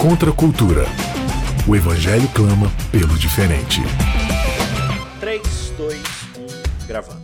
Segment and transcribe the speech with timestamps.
[0.00, 0.84] Contra a cultura.
[1.66, 3.80] O Evangelho clama pelo diferente.
[5.18, 5.42] 3,
[5.76, 5.98] 2,
[6.82, 7.22] 1, gravando.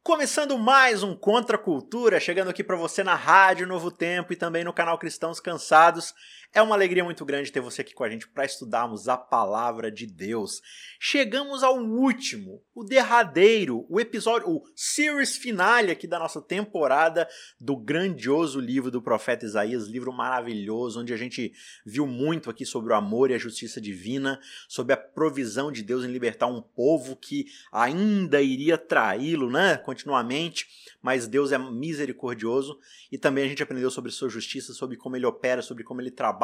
[0.00, 4.36] Começando mais um Contra a Cultura, chegando aqui para você na Rádio Novo Tempo e
[4.36, 6.14] também no canal Cristãos Cansados.
[6.56, 9.90] É uma alegria muito grande ter você aqui com a gente para estudarmos a palavra
[9.90, 10.62] de Deus.
[11.00, 17.28] Chegamos ao último, o derradeiro, o episódio, o series finale aqui da nossa temporada
[17.60, 21.52] do grandioso livro do profeta Isaías, livro maravilhoso, onde a gente
[21.84, 26.04] viu muito aqui sobre o amor e a justiça divina, sobre a provisão de Deus
[26.04, 30.68] em libertar um povo que ainda iria traí-lo, né, continuamente
[31.04, 32.78] mas Deus é misericordioso
[33.12, 36.10] e também a gente aprendeu sobre sua justiça, sobre como ele opera, sobre como ele
[36.10, 36.43] trabalha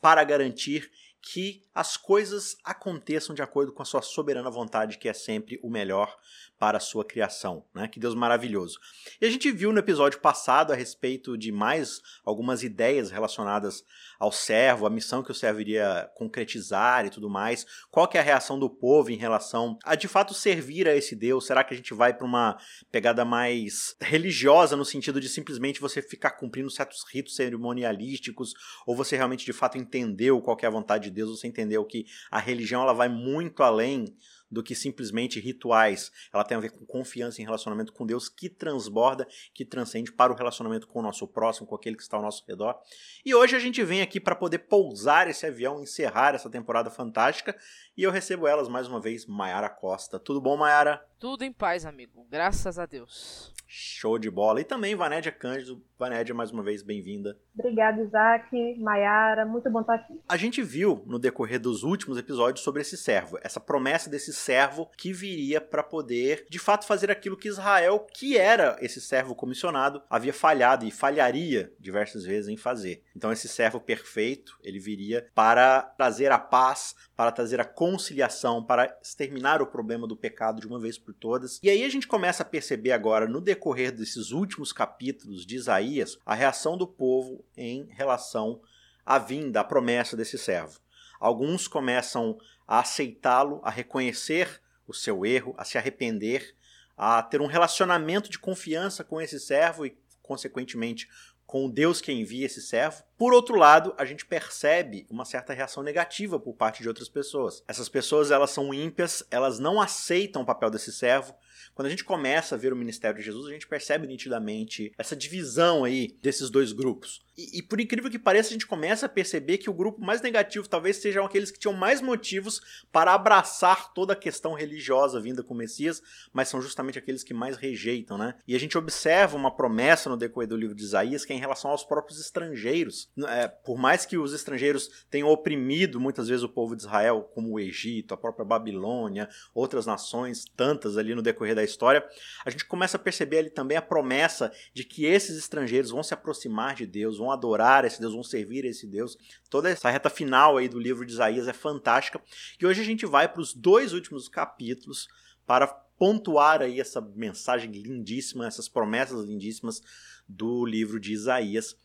[0.00, 0.90] para garantir
[1.22, 5.70] que as coisas aconteçam de acordo com a sua soberana vontade, que é sempre o
[5.70, 6.14] melhor
[6.62, 7.88] para a sua criação, né?
[7.88, 8.78] Que Deus maravilhoso.
[9.20, 13.82] E a gente viu no episódio passado a respeito de mais algumas ideias relacionadas
[14.16, 17.66] ao servo, a missão que o servo iria concretizar e tudo mais.
[17.90, 21.16] Qual que é a reação do povo em relação a de fato servir a esse
[21.16, 21.48] Deus?
[21.48, 22.56] Será que a gente vai para uma
[22.92, 28.54] pegada mais religiosa no sentido de simplesmente você ficar cumprindo certos ritos cerimonialísticos
[28.86, 31.84] ou você realmente de fato entendeu qual que é a vontade de Deus, você entendeu
[31.84, 34.16] que a religião ela vai muito além
[34.52, 36.12] do que simplesmente rituais.
[36.32, 40.32] Ela tem a ver com confiança em relacionamento com Deus que transborda, que transcende para
[40.32, 42.78] o relacionamento com o nosso próximo, com aquele que está ao nosso redor.
[43.24, 47.56] E hoje a gente vem aqui para poder pousar esse avião, encerrar essa temporada fantástica.
[47.96, 50.18] E eu recebo elas mais uma vez, Maiara Costa.
[50.18, 51.11] Tudo bom, Maiara?
[51.22, 52.26] Tudo em paz, amigo.
[52.28, 53.54] Graças a Deus.
[53.74, 54.60] Show de bola.
[54.60, 55.80] E também Vanédia Cândido.
[55.98, 57.38] Vanédia, mais uma vez, bem-vinda.
[57.56, 59.46] Obrigada, Isaac, Maiara.
[59.46, 60.20] Muito bom estar aqui.
[60.28, 64.90] A gente viu no decorrer dos últimos episódios sobre esse servo, essa promessa desse servo
[64.98, 70.02] que viria para poder, de fato, fazer aquilo que Israel, que era esse servo comissionado,
[70.10, 73.04] havia falhado e falharia diversas vezes em fazer.
[73.16, 78.98] Então, esse servo perfeito, ele viria para trazer a paz, para trazer a conciliação, para
[79.00, 81.60] exterminar o problema do pecado de uma vez por todas.
[81.62, 86.18] E aí a gente começa a perceber agora no decorrer desses últimos capítulos de Isaías
[86.24, 88.60] a reação do povo em relação
[89.04, 90.80] à vinda, à promessa desse servo.
[91.20, 96.54] Alguns começam a aceitá-lo, a reconhecer o seu erro, a se arrepender,
[96.96, 101.08] a ter um relacionamento de confiança com esse servo e, consequentemente,
[101.52, 103.02] com o Deus que envia esse servo.
[103.18, 107.62] Por outro lado, a gente percebe uma certa reação negativa por parte de outras pessoas.
[107.68, 111.34] Essas pessoas, elas são ímpias, elas não aceitam o papel desse servo,
[111.74, 115.16] quando a gente começa a ver o ministério de Jesus, a gente percebe nitidamente essa
[115.16, 117.22] divisão aí desses dois grupos.
[117.36, 120.20] E, e, por incrível que pareça, a gente começa a perceber que o grupo mais
[120.20, 122.60] negativo talvez sejam aqueles que tinham mais motivos
[122.92, 126.02] para abraçar toda a questão religiosa vinda com o Messias,
[126.32, 128.34] mas são justamente aqueles que mais rejeitam, né?
[128.46, 131.40] E a gente observa uma promessa no decorrer do livro de Isaías que é em
[131.40, 133.08] relação aos próprios estrangeiros.
[133.26, 137.52] É, por mais que os estrangeiros tenham oprimido muitas vezes o povo de Israel, como
[137.52, 142.04] o Egito, a própria Babilônia, outras nações, tantas ali no decorrer da história,
[142.44, 146.14] a gente começa a perceber ali também a promessa de que esses estrangeiros vão se
[146.14, 149.16] aproximar de Deus, vão adorar esse Deus, vão servir esse Deus.
[149.48, 152.20] Toda essa reta final aí do livro de Isaías é fantástica.
[152.60, 155.08] E hoje a gente vai para os dois últimos capítulos
[155.46, 159.80] para pontuar aí essa mensagem lindíssima, essas promessas lindíssimas
[160.28, 161.76] do livro de Isaías.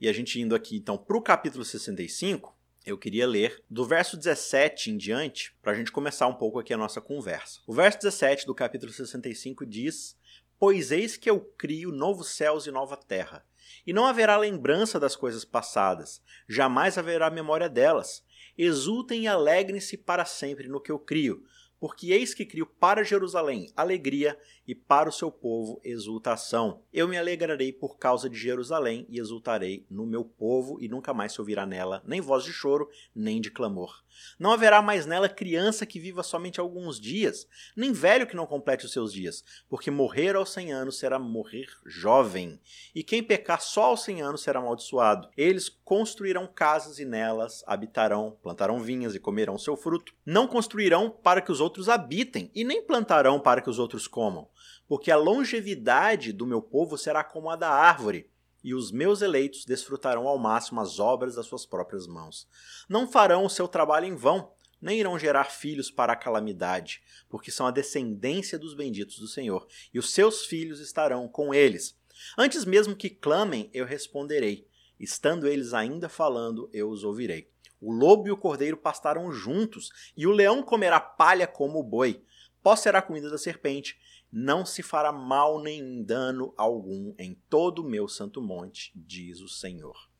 [0.00, 2.54] E a gente indo aqui então para o capítulo 65,
[2.84, 6.74] eu queria ler do verso 17 em diante, para a gente começar um pouco aqui
[6.74, 7.60] a nossa conversa.
[7.66, 10.16] O verso 17 do capítulo 65 diz:
[10.58, 13.46] Pois eis que eu crio novos céus e nova terra,
[13.86, 18.24] e não haverá lembrança das coisas passadas, jamais haverá memória delas.
[18.58, 21.42] Exultem e alegrem-se para sempre no que eu crio,
[21.78, 26.82] porque eis que crio para Jerusalém alegria e para o seu povo exultação.
[26.92, 31.32] Eu me alegrarei por causa de Jerusalém e exultarei no meu povo, e nunca mais
[31.32, 34.02] se ouvirá nela nem voz de choro, nem de clamor.
[34.38, 37.46] Não haverá mais nela criança que viva somente alguns dias,
[37.76, 41.66] nem velho que não complete os seus dias, porque morrer aos cem anos será morrer
[41.86, 42.60] jovem,
[42.94, 45.28] e quem pecar só aos cem anos será amaldiçoado.
[45.36, 50.14] Eles construirão casas e nelas habitarão, plantarão vinhas e comerão seu fruto.
[50.24, 54.48] Não construirão para que os outros habitem, e nem plantarão para que os outros comam,
[54.86, 58.30] porque a longevidade do meu povo será como a da árvore
[58.64, 62.46] e os meus eleitos desfrutarão ao máximo as obras das suas próprias mãos.
[62.88, 67.50] Não farão o seu trabalho em vão, nem irão gerar filhos para a calamidade, porque
[67.50, 71.96] são a descendência dos benditos do Senhor, e os seus filhos estarão com eles.
[72.36, 74.66] Antes mesmo que clamem, eu responderei.
[74.98, 77.50] Estando eles ainda falando, eu os ouvirei.
[77.80, 82.22] O lobo e o cordeiro pastarão juntos, e o leão comerá palha como o boi.
[82.62, 83.98] Pó será a comida da serpente,
[84.32, 89.48] não se fará mal nem dano algum em todo o meu santo monte, diz o
[89.48, 90.10] Senhor.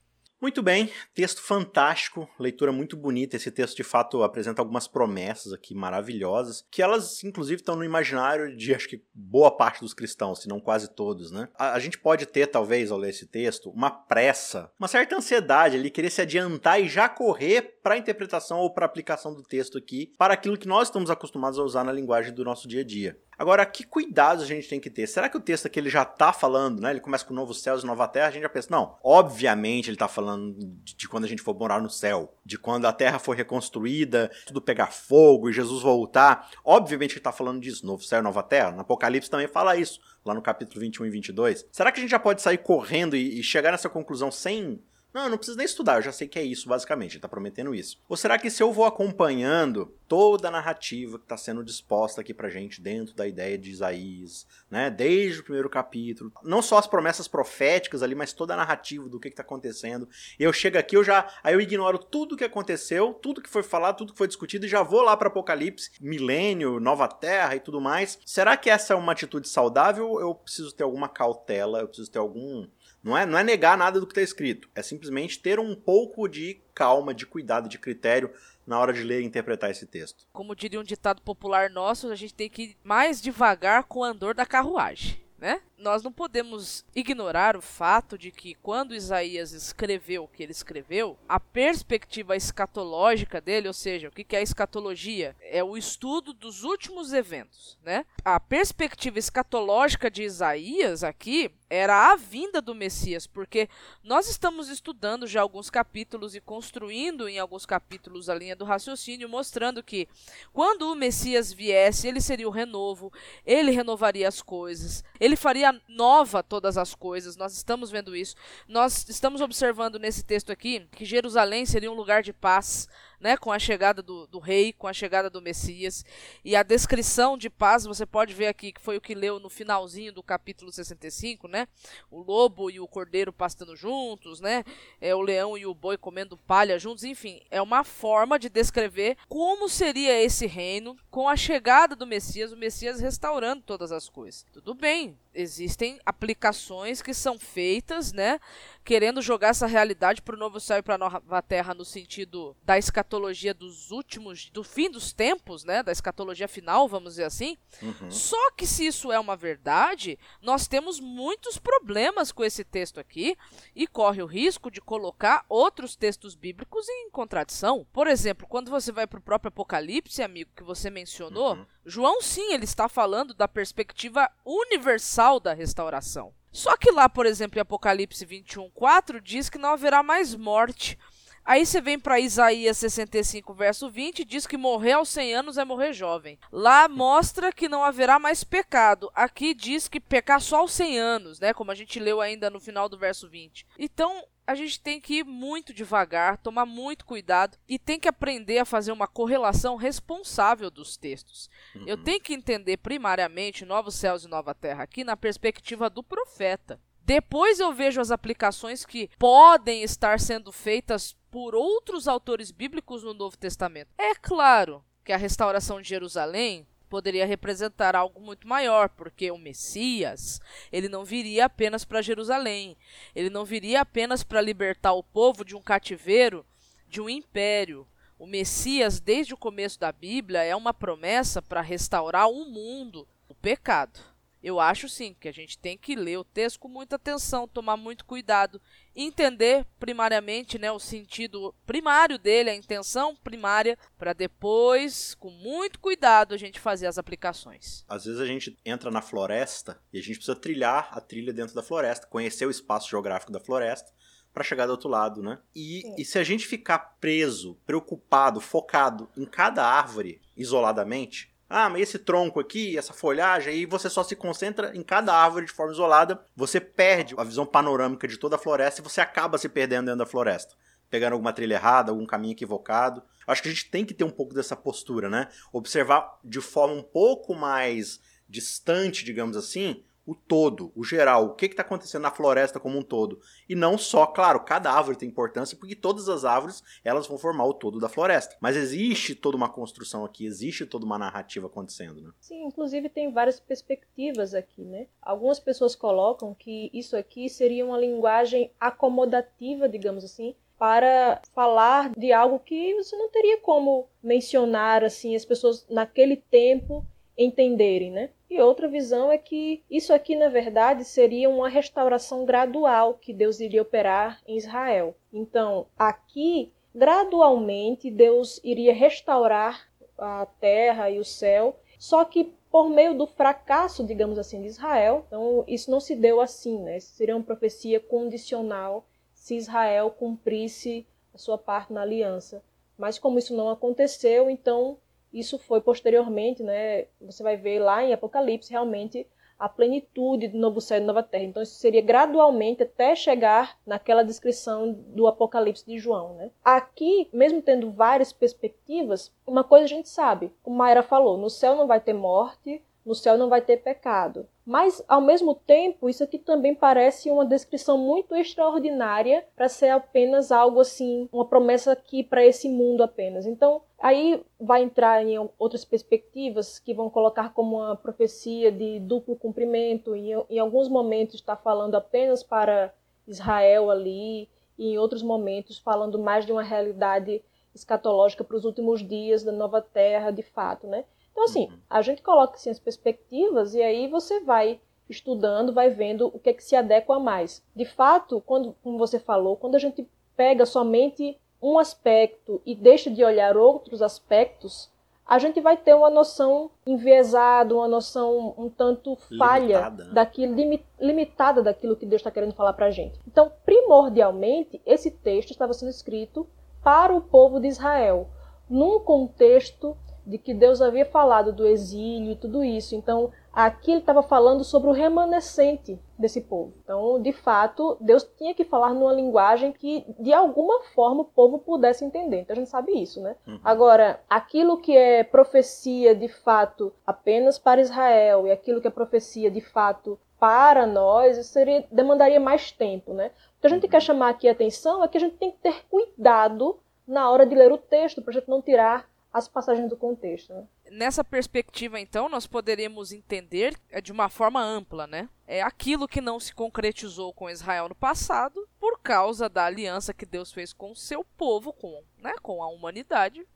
[0.43, 3.37] Muito bem, texto fantástico, leitura muito bonita.
[3.37, 8.56] Esse texto de fato apresenta algumas promessas aqui maravilhosas, que elas inclusive estão no imaginário
[8.56, 11.49] de acho que boa parte dos cristãos, se não quase todos, né?
[11.55, 15.76] A, a gente pode ter talvez ao ler esse texto uma pressa, uma certa ansiedade
[15.76, 19.44] ali, querer se adiantar e já correr para a interpretação ou para a aplicação do
[19.44, 22.81] texto aqui, para aquilo que nós estamos acostumados a usar na linguagem do nosso dia
[22.81, 23.17] a dia.
[23.38, 25.06] Agora, que cuidados a gente tem que ter?
[25.06, 26.90] Será que o texto aqui ele já está falando, né?
[26.90, 29.96] Ele começa com novos céus e nova terra, a gente já pensa, não, obviamente ele
[29.96, 33.19] está falando de, de, quando a gente for morar no céu, de quando a terra
[33.19, 36.50] for reconstruída, tudo pegar fogo e Jesus voltar.
[36.64, 38.70] Obviamente ele está falando disso, novo céu e nova terra.
[38.73, 41.67] No Apocalipse também fala isso, lá no capítulo 21 e 22.
[41.73, 44.81] Será que a gente já pode sair correndo e, e chegar nessa conclusão sem
[45.12, 47.75] não, não preciso nem estudar, eu já sei que é isso, basicamente, ele tá prometendo
[47.75, 48.00] isso.
[48.09, 52.35] Ou será que se eu vou acompanhando toda a narrativa que está sendo disposta aqui
[52.35, 56.87] pra gente dentro da ideia de Isaías, né, desde o primeiro capítulo, não só as
[56.87, 60.97] promessas proféticas ali, mas toda a narrativa do que, que tá acontecendo, eu chego aqui,
[60.97, 64.29] eu já, aí eu ignoro tudo que aconteceu, tudo que foi falado, tudo que foi
[64.29, 68.19] discutido, e já vou lá para Apocalipse, milênio, nova terra e tudo mais.
[68.25, 70.20] Será que essa é uma atitude saudável?
[70.20, 72.67] Eu preciso ter alguma cautela, eu preciso ter algum
[73.02, 76.28] não é, não é negar nada do que está escrito, é simplesmente ter um pouco
[76.28, 78.32] de calma, de cuidado, de critério
[78.66, 80.26] na hora de ler e interpretar esse texto.
[80.32, 84.04] Como diria um ditado popular nosso, a gente tem que ir mais devagar com o
[84.04, 85.20] andor da carruagem.
[85.37, 85.60] Né?
[85.82, 91.19] Nós não podemos ignorar o fato de que quando Isaías escreveu o que ele escreveu,
[91.29, 95.34] a perspectiva escatológica dele, ou seja, o que é a escatologia?
[95.40, 98.06] É o estudo dos últimos eventos, né?
[98.25, 103.67] A perspectiva escatológica de Isaías aqui era a vinda do Messias, porque
[104.05, 109.28] nós estamos estudando já alguns capítulos e construindo em alguns capítulos a linha do raciocínio,
[109.28, 110.06] mostrando que
[110.52, 113.11] quando o Messias viesse, ele seria o renovo,
[113.44, 117.36] ele renovaria as coisas, ele faria nova todas as coisas.
[117.36, 118.34] Nós estamos vendo isso.
[118.69, 122.88] Nós estamos observando nesse texto aqui que Jerusalém seria um lugar de paz
[123.22, 126.04] né, com a chegada do, do, rei, com a chegada do Messias.
[126.44, 129.48] E a descrição de paz, você pode ver aqui, que foi o que leu no
[129.48, 131.69] finalzinho do capítulo 65, né?
[132.10, 134.64] O lobo e o cordeiro pastando juntos, né?
[135.00, 139.16] É, o leão e o boi comendo palha juntos, enfim, é uma forma de descrever
[139.28, 144.44] como seria esse reino com a chegada do Messias, o Messias restaurando todas as coisas.
[144.52, 148.38] Tudo bem, existem aplicações que são feitas, né,
[148.84, 152.56] querendo jogar essa realidade para o novo céu e para a nova terra no sentido
[152.62, 157.56] da escatologia dos últimos, do fim dos tempos, né, da escatologia final, vamos dizer assim.
[157.81, 158.11] Uhum.
[158.11, 163.37] Só que se isso é uma verdade, nós temos muitos problemas com esse texto aqui
[163.75, 167.87] e corre o risco de colocar outros textos bíblicos em contradição.
[167.93, 171.67] Por exemplo, quando você vai para o próprio Apocalipse, amigo, que você mencionou, uhum.
[171.84, 176.32] João sim, ele está falando da perspectiva universal da restauração.
[176.52, 180.99] Só que lá, por exemplo, em Apocalipse 21:4 diz que não haverá mais morte.
[181.44, 185.64] Aí você vem para Isaías 65, verso 20, diz que morrer aos 100 anos é
[185.64, 186.38] morrer jovem.
[186.52, 189.11] Lá mostra que não haverá mais pecado.
[189.12, 191.52] Aqui diz que pecar só aos 100 anos, né?
[191.52, 193.67] Como a gente leu ainda no final do verso 20.
[193.76, 198.58] Então, a gente tem que ir muito devagar, tomar muito cuidado e tem que aprender
[198.58, 201.48] a fazer uma correlação responsável dos textos.
[201.74, 201.84] Uhum.
[201.86, 206.80] Eu tenho que entender primariamente Novos Céus e Nova Terra aqui na perspectiva do profeta.
[207.04, 213.14] Depois eu vejo as aplicações que podem estar sendo feitas por outros autores bíblicos no
[213.14, 213.90] Novo Testamento.
[213.99, 220.42] É claro que a restauração de Jerusalém poderia representar algo muito maior, porque o Messias,
[220.70, 222.76] ele não viria apenas para Jerusalém,
[223.14, 226.44] ele não viria apenas para libertar o povo de um cativeiro,
[226.87, 227.88] de um império.
[228.18, 233.34] O Messias, desde o começo da Bíblia, é uma promessa para restaurar o mundo do
[233.34, 233.99] pecado.
[234.42, 237.76] Eu acho sim que a gente tem que ler o texto com muita atenção, tomar
[237.76, 238.61] muito cuidado,
[238.94, 246.34] entender primariamente né, o sentido primário dele, a intenção primária, para depois, com muito cuidado,
[246.34, 247.84] a gente fazer as aplicações.
[247.88, 251.54] Às vezes a gente entra na floresta e a gente precisa trilhar a trilha dentro
[251.54, 253.92] da floresta, conhecer o espaço geográfico da floresta
[254.32, 255.38] para chegar do outro lado, né?
[255.54, 261.82] E, e se a gente ficar preso, preocupado, focado em cada árvore isoladamente, ah, mas
[261.82, 265.73] esse tronco aqui, essa folhagem, aí você só se concentra em cada árvore de forma
[265.73, 269.85] isolada, você perde a visão panorâmica de toda a floresta e você acaba se perdendo
[269.85, 270.54] dentro da floresta.
[270.88, 273.02] Pegando alguma trilha errada, algum caminho equivocado.
[273.26, 275.28] Acho que a gente tem que ter um pouco dessa postura, né?
[275.52, 281.47] Observar de forma um pouco mais distante, digamos assim, o todo, o geral, o que
[281.47, 283.21] está acontecendo na floresta como um todo.
[283.49, 287.44] E não só, claro, cada árvore tem importância, porque todas as árvores elas vão formar
[287.44, 288.37] o todo da floresta.
[288.40, 292.00] Mas existe toda uma construção aqui, existe toda uma narrativa acontecendo.
[292.02, 292.11] Né?
[292.21, 294.88] Sim, inclusive tem várias perspectivas aqui, né?
[295.00, 302.12] Algumas pessoas colocam que isso aqui seria uma linguagem acomodativa, digamos assim, para falar de
[302.12, 308.11] algo que você não teria como mencionar assim as pessoas naquele tempo entenderem, né?
[308.31, 313.40] E outra visão é que isso aqui, na verdade, seria uma restauração gradual que Deus
[313.40, 314.95] iria operar em Israel.
[315.12, 322.95] Então, aqui, gradualmente, Deus iria restaurar a terra e o céu, só que por meio
[322.95, 325.04] do fracasso, digamos assim, de Israel.
[325.07, 326.76] Então, isso não se deu assim, né?
[326.76, 332.42] Isso seria uma profecia condicional se Israel cumprisse a sua parte na aliança.
[332.76, 334.76] Mas como isso não aconteceu, então
[335.12, 336.87] isso foi posteriormente, né?
[337.00, 339.07] Você vai ver lá em Apocalipse realmente
[339.38, 341.25] a plenitude do novo céu e nova terra.
[341.25, 346.31] Então isso seria gradualmente até chegar naquela descrição do Apocalipse de João, né?
[346.45, 351.57] Aqui, mesmo tendo várias perspectivas, uma coisa a gente sabe, como Mayra falou, no céu
[351.57, 354.28] não vai ter morte, no céu não vai ter pecado.
[354.44, 360.32] Mas, ao mesmo tempo, isso aqui também parece uma descrição muito extraordinária para ser apenas
[360.32, 363.25] algo assim, uma promessa aqui para esse mundo apenas.
[363.25, 369.14] Então, aí vai entrar em outras perspectivas que vão colocar como uma profecia de duplo
[369.14, 372.75] cumprimento, e em alguns momentos está falando apenas para
[373.06, 377.22] Israel ali, e em outros momentos falando mais de uma realidade
[377.54, 380.84] escatológica para os últimos dias da nova terra, de fato, né?
[381.12, 381.59] Então, assim, uhum.
[381.71, 386.31] a gente coloca assim, as perspectivas e aí você vai estudando, vai vendo o que
[386.31, 387.42] é que se adequa mais.
[387.54, 392.90] De fato, quando, como você falou, quando a gente pega somente um aspecto e deixa
[392.90, 394.71] de olhar outros aspectos,
[395.04, 399.92] a gente vai ter uma noção enviesada, uma noção um tanto falha limitada, né?
[399.92, 402.99] daquilo, lim, limitada daquilo que Deus está querendo falar para a gente.
[403.07, 406.26] Então, primordialmente, esse texto estava sendo escrito
[406.62, 408.09] para o povo de Israel,
[408.49, 412.75] num contexto de que Deus havia falado do exílio e tudo isso.
[412.75, 416.52] Então, aqui ele estava falando sobre o remanescente desse povo.
[416.62, 421.38] Então, de fato, Deus tinha que falar numa linguagem que, de alguma forma, o povo
[421.38, 422.21] pudesse entender.
[422.21, 423.16] Então, a gente sabe isso, né?
[423.26, 423.40] Uhum.
[423.44, 429.30] Agora, aquilo que é profecia, de fato, apenas para Israel e aquilo que é profecia,
[429.30, 433.11] de fato, para nós, seria, demandaria mais tempo, né?
[433.38, 433.71] O que a gente uhum.
[433.71, 437.25] quer chamar aqui a atenção é que a gente tem que ter cuidado na hora
[437.25, 440.33] de ler o texto, para a gente não tirar as passagens do contexto.
[440.33, 440.47] Né?
[440.71, 445.09] Nessa perspectiva, então, nós poderíamos entender é, de uma forma ampla, né?
[445.26, 450.07] É aquilo que não se concretizou com Israel no passado, por causa da aliança que
[450.07, 453.26] Deus fez com o seu povo, com, né, com a humanidade.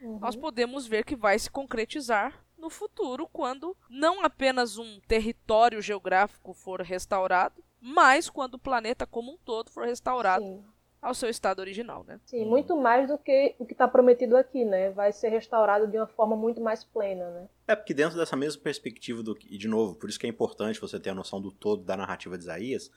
[0.00, 0.18] Uhum.
[0.18, 6.54] Nós podemos ver que vai se concretizar no futuro, quando não apenas um território geográfico
[6.54, 11.60] for restaurado, mas quando o planeta como um todo for restaurado Sim ao seu estado
[11.60, 12.20] original, né?
[12.24, 14.90] Sim, muito mais do que o que está prometido aqui, né?
[14.90, 17.48] Vai ser restaurado de uma forma muito mais plena, né?
[17.68, 20.80] É, porque dentro dessa mesma perspectiva, do, e de novo, por isso que é importante
[20.80, 22.90] você ter a noção do todo da narrativa de Isaías,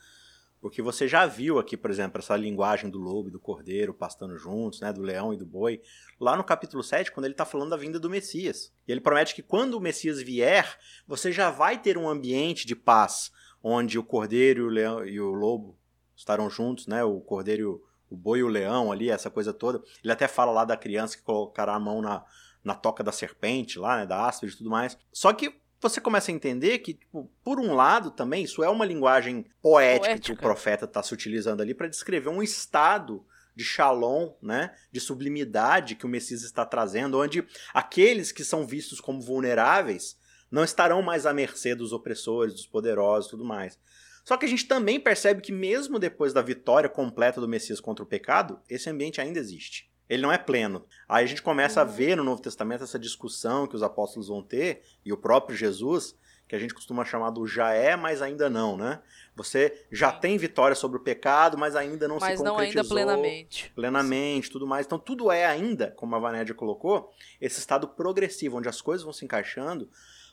[0.60, 4.36] porque você já viu aqui, por exemplo, essa linguagem do lobo e do cordeiro pastando
[4.36, 5.80] juntos, né, do leão e do boi,
[6.20, 8.70] lá no capítulo 7, quando ele está falando da vinda do Messias.
[8.86, 12.76] E ele promete que quando o Messias vier, você já vai ter um ambiente de
[12.76, 15.78] paz, onde o cordeiro e o, leão, e o lobo
[16.14, 19.80] estarão juntos, né, o cordeiro o boi e o leão ali, essa coisa toda.
[20.02, 22.24] Ele até fala lá da criança que colocará a mão na,
[22.62, 24.98] na toca da serpente lá, né, da áspide e tudo mais.
[25.12, 28.84] Só que você começa a entender que, tipo, por um lado também, isso é uma
[28.84, 30.26] linguagem poética, poética.
[30.26, 33.24] que o profeta está se utilizando ali para descrever um estado
[33.54, 39.00] de shalom, né, de sublimidade que o Messias está trazendo, onde aqueles que são vistos
[39.00, 40.18] como vulneráveis
[40.50, 43.78] não estarão mais à mercê dos opressores, dos poderosos e tudo mais.
[44.24, 48.04] Só que a gente também percebe que, mesmo depois da vitória completa do Messias contra
[48.04, 49.90] o pecado, esse ambiente ainda existe.
[50.08, 50.84] Ele não é pleno.
[51.08, 51.90] Aí a gente começa a uhum.
[51.90, 56.16] ver no Novo Testamento essa discussão que os apóstolos vão ter, e o próprio Jesus,
[56.48, 59.00] que a gente costuma chamar do já é, mas ainda não, né?
[59.36, 62.56] Você já tem vitória sobre o pecado, mas ainda não mas se concretizou.
[62.56, 63.72] Mas não ainda plenamente.
[63.72, 64.52] Plenamente, Sim.
[64.52, 64.84] tudo mais.
[64.84, 69.12] Então tudo é ainda, como a Vanédia colocou, esse estado progressivo, onde as coisas vão
[69.12, 69.88] se encaixando,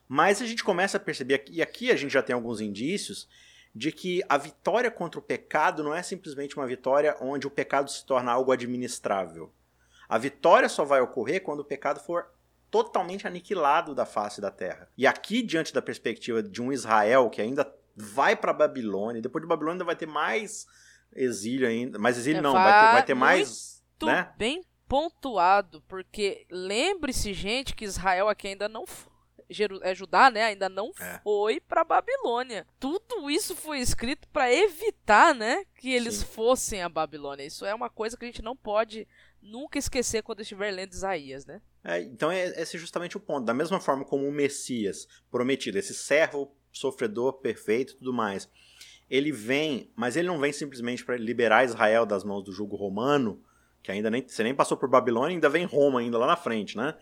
[0.08, 3.28] mas a gente começa a perceber, e aqui a gente já tem alguns indícios,
[3.78, 7.92] de que a vitória contra o pecado não é simplesmente uma vitória onde o pecado
[7.92, 9.54] se torna algo administrável.
[10.10, 12.26] A vitória só vai ocorrer quando o pecado for
[12.72, 14.90] totalmente aniquilado da face da terra.
[14.98, 19.48] E aqui, diante da perspectiva de um Israel que ainda vai para Babilônia, depois de
[19.48, 20.66] Babilônia ainda vai ter mais
[21.16, 24.34] exílio ainda, mais exílio é, não, vai, ter, vai ter mais, né?
[24.38, 28.86] bem pontuado, porque lembre-se, gente, que Israel aqui ainda não
[29.50, 31.20] Jeru é, Judá, né, ainda não É.
[31.24, 32.68] foi para Babilônia.
[32.80, 36.26] Tudo isso foi escrito para evitar, né, que eles Sim.
[36.26, 37.46] fossem a Babilônia.
[37.46, 39.08] Isso é uma coisa que a gente não pode
[39.42, 41.62] nunca esquecer quando estiver lendo Isaías, né?
[41.84, 43.46] É, então é, esse é justamente o ponto.
[43.46, 48.50] Da mesma forma como o Messias prometido, esse servo sofredor perfeito e tudo mais,
[49.10, 53.42] ele vem, mas ele não vem simplesmente para liberar Israel das mãos do jugo romano,
[53.82, 56.76] que ainda nem você nem passou por Babilônia, ainda vem Roma ainda lá na frente,
[56.76, 56.94] né?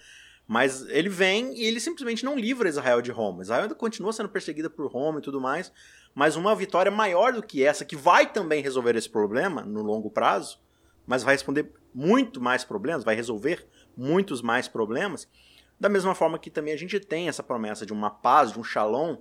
[0.47, 3.41] Mas ele vem e ele simplesmente não livra Israel de Roma.
[3.41, 5.71] Israel ainda continua sendo perseguida por Roma e tudo mais,
[6.13, 10.09] mas uma vitória maior do que essa, que vai também resolver esse problema no longo
[10.09, 10.59] prazo,
[11.05, 15.27] mas vai responder muito mais problemas, vai resolver muitos mais problemas.
[15.79, 18.63] Da mesma forma que também a gente tem essa promessa de uma paz, de um
[18.63, 19.17] shalom,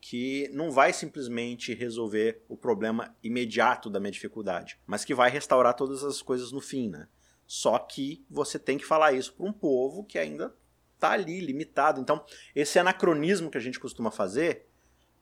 [0.00, 5.74] que não vai simplesmente resolver o problema imediato da minha dificuldade, mas que vai restaurar
[5.74, 7.08] todas as coisas no fim, né?
[7.46, 10.54] Só que você tem que falar isso para um povo que ainda
[10.94, 12.00] está ali, limitado.
[12.00, 12.24] Então,
[12.54, 14.66] esse anacronismo que a gente costuma fazer,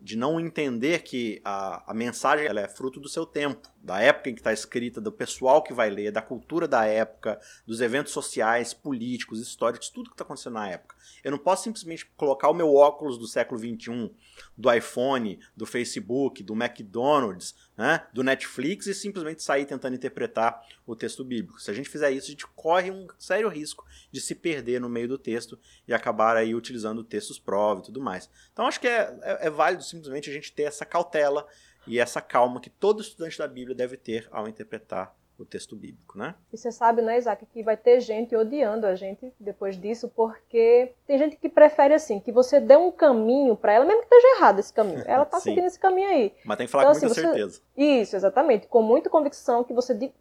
[0.02, 4.30] de não entender que a, a mensagem ela é fruto do seu tempo, da época
[4.30, 8.12] em que está escrita, do pessoal que vai ler, da cultura da época, dos eventos
[8.12, 10.97] sociais, políticos, históricos, tudo que está acontecendo na época.
[11.23, 14.11] Eu não posso simplesmente colocar o meu óculos do século XXI,
[14.56, 20.94] do iPhone, do Facebook, do McDonald's, né, do Netflix e simplesmente sair tentando interpretar o
[20.94, 21.61] texto bíblico.
[21.61, 24.88] Se a gente fizer isso, a gente corre um sério risco de se perder no
[24.88, 28.28] meio do texto e acabar aí utilizando textos prova e tudo mais.
[28.52, 31.46] Então acho que é, é, é válido simplesmente a gente ter essa cautela
[31.87, 36.16] e essa calma que todo estudante da Bíblia deve ter ao interpretar o texto bíblico,
[36.18, 36.34] né?
[36.52, 40.92] E você sabe, né, Isaac, que vai ter gente odiando a gente depois disso, porque
[41.06, 44.37] tem gente que prefere assim, que você dê um caminho para ela, mesmo que esteja
[44.37, 45.02] errado esse caminho.
[45.08, 46.34] Ela tá seguindo esse caminho aí.
[46.44, 47.62] Mas tem que falar Então, com muita assim, você- certeza.
[47.76, 48.66] Isso, exatamente.
[48.68, 50.12] Com muita convicção que você de-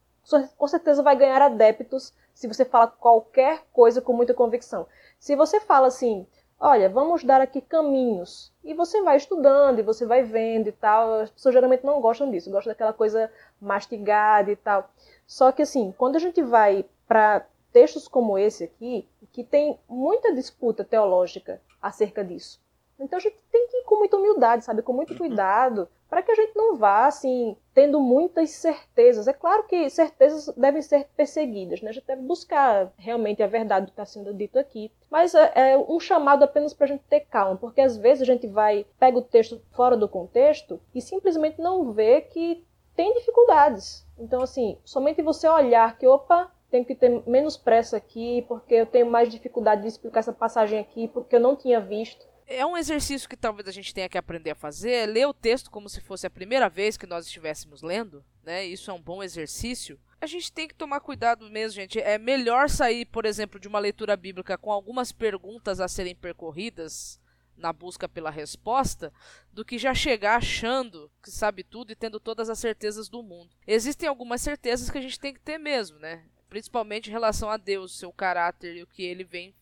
[0.57, 4.87] com certeza vai ganhar adeptos se você fala qualquer coisa com muita convicção.
[5.19, 6.25] Se você fala assim,
[6.61, 11.21] olha, vamos dar aqui caminhos, e você vai estudando, e você vai vendo e tal,
[11.21, 14.91] as pessoas geralmente não gostam disso, gostam daquela coisa mastigada e tal.
[15.25, 20.35] Só que assim, quando a gente vai para textos como esse aqui, que tem muita
[20.35, 22.60] disputa teológica acerca disso.
[23.01, 26.31] Então a gente tem que ir com muita humildade, sabe, com muito cuidado, para que
[26.31, 29.27] a gente não vá assim tendo muitas certezas.
[29.27, 31.89] É claro que certezas devem ser perseguidas, né?
[31.89, 35.71] A gente deve buscar realmente a verdade do que está sendo dito aqui, mas é,
[35.71, 38.85] é um chamado apenas para a gente ter calma, porque às vezes a gente vai
[38.99, 44.05] pega o texto fora do contexto e simplesmente não vê que tem dificuldades.
[44.19, 48.85] Então assim, somente você olhar que opa tenho que ter menos pressa aqui, porque eu
[48.85, 52.25] tenho mais dificuldade de explicar essa passagem aqui, porque eu não tinha visto.
[52.53, 55.33] É um exercício que talvez a gente tenha que aprender a fazer, é ler o
[55.33, 58.65] texto como se fosse a primeira vez que nós estivéssemos lendo, né?
[58.65, 59.97] Isso é um bom exercício.
[60.19, 61.97] A gente tem que tomar cuidado mesmo, gente.
[61.97, 67.21] É melhor sair, por exemplo, de uma leitura bíblica com algumas perguntas a serem percorridas
[67.55, 69.13] na busca pela resposta,
[69.53, 73.55] do que já chegar achando que sabe tudo e tendo todas as certezas do mundo.
[73.65, 76.25] Existem algumas certezas que a gente tem que ter mesmo, né?
[76.49, 79.55] Principalmente em relação a Deus, seu caráter e o que ele vem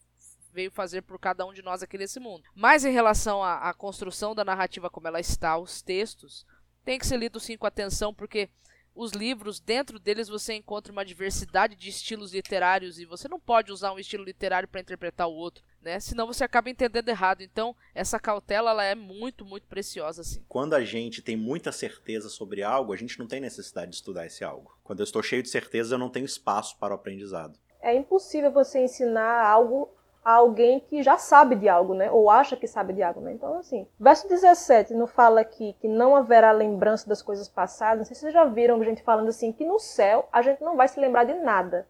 [0.60, 2.44] veio fazer por cada um de nós aqui nesse mundo.
[2.54, 6.46] Mas em relação à, à construção da narrativa como ela está, os textos,
[6.84, 8.50] tem que ser lido sim com atenção, porque
[8.94, 13.72] os livros, dentro deles você encontra uma diversidade de estilos literários e você não pode
[13.72, 15.98] usar um estilo literário para interpretar o outro, né?
[16.02, 17.42] Senão você acaba entendendo errado.
[17.42, 20.44] Então, essa cautela ela é muito, muito preciosa assim.
[20.50, 24.26] Quando a gente tem muita certeza sobre algo, a gente não tem necessidade de estudar
[24.26, 24.78] esse algo.
[24.84, 27.58] Quando eu estou cheio de certeza, eu não tenho espaço para o aprendizado.
[27.82, 32.12] É impossível você ensinar algo a alguém que já sabe de algo, né?
[32.12, 33.32] Ou acha que sabe de algo, né?
[33.32, 38.00] Então, assim, verso 17 não fala aqui que não haverá lembrança das coisas passadas.
[38.00, 40.76] Não sei se vocês já viram gente falando assim que no céu a gente não
[40.76, 41.88] vai se lembrar de nada.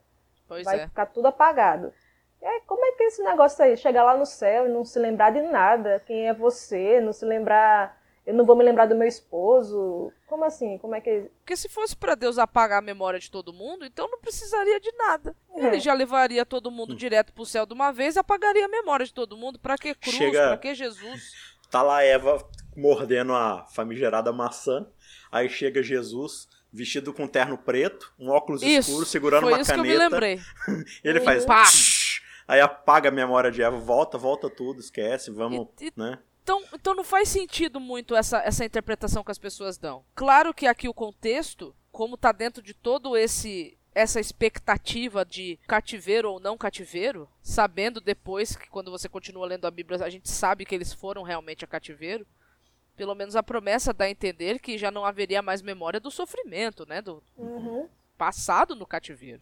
[0.47, 0.87] Pois vai é.
[0.87, 1.93] ficar tudo apagado.
[2.41, 3.75] É, como é que é esse negócio aí?
[3.75, 6.01] Chegar lá no céu e não se lembrar de nada.
[6.05, 7.01] Quem é você?
[7.01, 7.98] Não se lembrar.
[8.25, 10.12] Eu não vou me lembrar do meu esposo.
[10.27, 10.77] Como assim?
[10.77, 11.25] Como é que.
[11.39, 14.91] Porque se fosse para Deus apagar a memória de todo mundo, então não precisaria de
[14.93, 15.36] nada.
[15.55, 15.67] É.
[15.67, 19.05] Ele já levaria todo mundo direto pro céu de uma vez e apagaria a memória
[19.05, 19.58] de todo mundo.
[19.60, 20.15] Pra que cruz?
[20.15, 21.32] Chega- Pra que Jesus?
[21.71, 22.43] Tá lá Eva
[22.75, 24.88] mordendo a famigerada maçã.
[25.32, 28.89] Aí chega Jesus vestido com terno preto, um óculos Isso.
[28.89, 30.10] escuro, segurando Foi uma isso que eu me caneta.
[30.10, 30.39] lembrei.
[31.03, 31.62] Ele faz Pá.
[31.63, 36.17] tsh, aí apaga a memória de Eva, volta, volta tudo, esquece, vamos, E- e- né?
[36.49, 40.03] Então, então não faz sentido muito essa, essa interpretação que as pessoas dão.
[40.15, 46.31] Claro que aqui o contexto, como tá dentro de todo esse essa expectativa de cativeiro
[46.31, 50.65] ou não cativeiro, sabendo depois que quando você continua lendo a Bíblia, a gente sabe
[50.65, 52.25] que eles foram realmente a cativeiro.
[52.95, 56.83] Pelo menos a promessa dá a entender que já não haveria mais memória do sofrimento,
[56.88, 57.01] né?
[57.01, 57.88] Do, Uhum.
[58.17, 59.41] passado no cativeiro.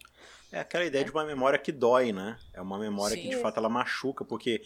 [0.50, 2.38] É aquela ideia de uma memória que dói, né?
[2.54, 3.22] É uma memória Sim.
[3.22, 4.62] que de fato ela machuca, porque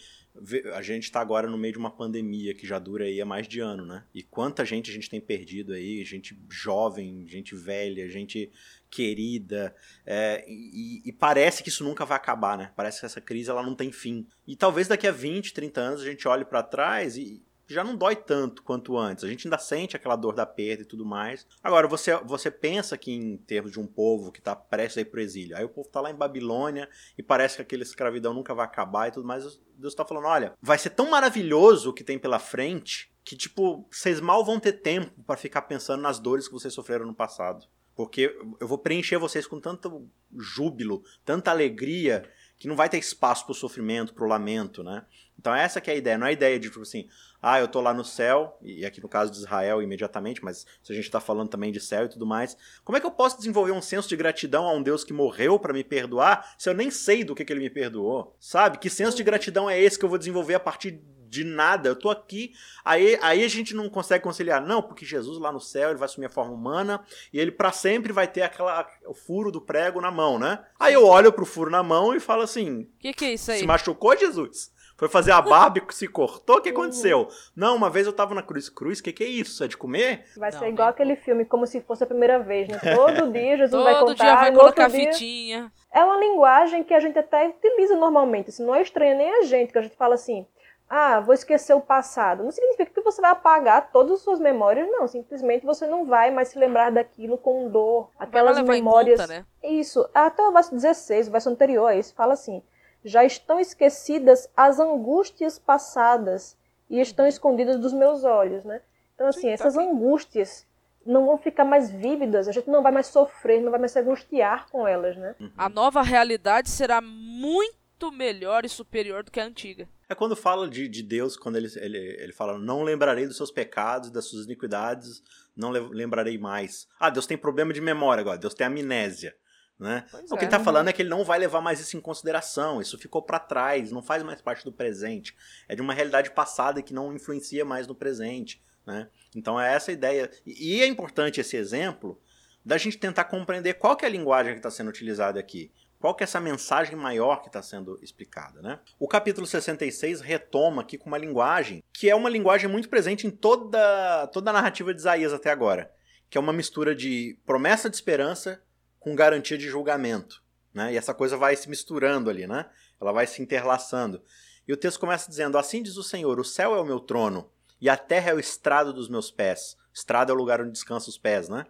[0.73, 3.47] a gente tá agora no meio de uma pandemia que já dura aí há mais
[3.47, 4.05] de ano, né?
[4.13, 8.49] E quanta gente a gente tem perdido aí, gente jovem, gente velha, gente
[8.89, 12.71] querida, é, e, e parece que isso nunca vai acabar, né?
[12.75, 14.25] Parece que essa crise ela não tem fim.
[14.47, 17.95] E talvez daqui a 20, 30 anos a gente olhe pra trás e já não
[17.95, 19.23] dói tanto quanto antes.
[19.23, 21.45] A gente ainda sente aquela dor da perda e tudo mais.
[21.63, 25.05] Agora, você, você pensa que em termos de um povo que tá prestes a ir
[25.05, 28.53] pro exílio, aí o povo tá lá em Babilônia e parece que aquela escravidão nunca
[28.53, 29.59] vai acabar e tudo mais.
[29.77, 33.87] Deus tá falando, olha, vai ser tão maravilhoso o que tem pela frente que, tipo,
[33.89, 37.65] vocês mal vão ter tempo para ficar pensando nas dores que vocês sofreram no passado.
[37.95, 42.27] Porque eu vou preencher vocês com tanto júbilo, tanta alegria,
[42.63, 45.03] que não vai ter espaço pro sofrimento, pro lamento, né?
[45.37, 47.09] Então essa que é a ideia, não é a ideia de, tipo assim,
[47.41, 50.93] ah, eu tô lá no céu, e aqui no caso de Israel imediatamente, mas se
[50.93, 53.35] a gente tá falando também de céu e tudo mais, como é que eu posso
[53.35, 56.73] desenvolver um senso de gratidão a um Deus que morreu para me perdoar, se eu
[56.73, 58.33] nem sei do que, que ele me perdoou?
[58.39, 58.77] Sabe?
[58.77, 61.01] Que senso de gratidão é esse que eu vou desenvolver a partir
[61.33, 61.89] de nada?
[61.89, 62.53] Eu tô aqui,
[62.85, 66.05] aí, aí a gente não consegue conciliar, não, porque Jesus lá no céu, ele vai
[66.05, 69.99] assumir a forma humana, e ele para sempre vai ter aquela, o furo do prego
[69.99, 70.59] na mão, né?
[70.79, 73.51] Aí eu olho pro furo na mão e falo assim, O que, que é isso
[73.51, 73.59] aí?
[73.59, 74.71] se machucou, Jesus?
[74.95, 76.57] Foi fazer a barba e se cortou?
[76.57, 77.27] O que aconteceu?
[77.55, 78.69] Não, uma vez eu tava na cruz.
[78.69, 79.63] Cruz, o que, que é isso?
[79.63, 80.25] É de comer?
[80.37, 82.79] Vai Não, ser igual aquele filme, como se fosse a primeira vez, né?
[82.95, 85.11] Todo dia Jesus vai Todo contar, dia vai colocar dia...
[85.11, 85.71] fitinha.
[85.91, 89.41] É uma linguagem que a gente até utiliza normalmente, assim, não é estranha nem a
[89.43, 90.45] gente, que a gente fala assim,
[90.89, 92.43] ah, vou esquecer o passado.
[92.43, 95.07] Não significa que você vai apagar todas as suas memórias, não.
[95.07, 98.09] Simplesmente você não vai mais se lembrar daquilo com dor.
[98.19, 99.19] Aquelas memórias.
[99.19, 99.45] em conta, né?
[99.63, 100.07] Isso.
[100.13, 102.61] Até o verso 16, o verso anterior a esse, fala assim:
[103.03, 106.57] Já estão esquecidas as angústias passadas
[106.89, 108.81] e estão escondidas dos meus olhos, né?
[109.15, 110.67] Então, assim, Sim, essas angústias
[111.05, 113.99] não vão ficar mais vívidas, a gente não vai mais sofrer, não vai mais se
[113.99, 115.35] angustiar com elas, né?
[115.57, 119.87] A nova realidade será muito melhor e superior do que a antiga.
[120.13, 123.51] É quando fala de, de Deus, quando ele, ele, ele fala, não lembrarei dos seus
[123.51, 125.23] pecados, das suas iniquidades,
[125.55, 126.87] não le- lembrarei mais.
[126.99, 129.35] Ah, Deus tem problema de memória agora, Deus tem amnésia.
[129.79, 130.05] Né?
[130.11, 130.43] Pois o que é.
[130.43, 133.21] ele tá falando é que ele não vai levar mais isso em consideração, isso ficou
[133.21, 135.35] para trás, não faz mais parte do presente.
[135.67, 138.63] É de uma realidade passada que não influencia mais no presente.
[138.85, 139.09] Né?
[139.35, 140.29] Então é essa a ideia.
[140.45, 142.21] E, e é importante esse exemplo
[142.63, 145.71] da gente tentar compreender qual que é a linguagem que está sendo utilizada aqui.
[146.03, 148.77] Qual que é essa mensagem maior que está sendo explicada, né?
[148.99, 153.31] O capítulo 66 retoma aqui com uma linguagem que é uma linguagem muito presente em
[153.31, 155.89] toda, toda a narrativa de Isaías até agora,
[156.29, 158.61] que é uma mistura de promessa de esperança
[158.99, 160.91] com garantia de julgamento, né?
[160.91, 162.69] E essa coisa vai se misturando ali, né?
[162.99, 164.21] Ela vai se interlaçando.
[164.67, 167.49] E o texto começa dizendo: Assim diz o Senhor: O céu é o meu trono
[167.79, 169.77] e a terra é o estrado dos meus pés.
[169.93, 171.65] Estrado é o lugar onde descansam os pés, né?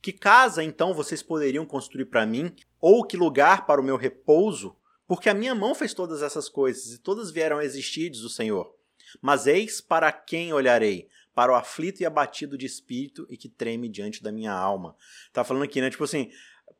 [0.00, 4.76] Que casa então vocês poderiam construir para mim, ou que lugar para o meu repouso?
[5.06, 8.28] Porque a minha mão fez todas essas coisas, e todas vieram a existir, diz o
[8.28, 8.74] Senhor.
[9.20, 11.08] Mas eis para quem olharei?
[11.34, 14.96] Para o aflito e abatido de espírito e que treme diante da minha alma.
[15.32, 15.90] Tá falando aqui, né?
[15.90, 16.30] Tipo assim,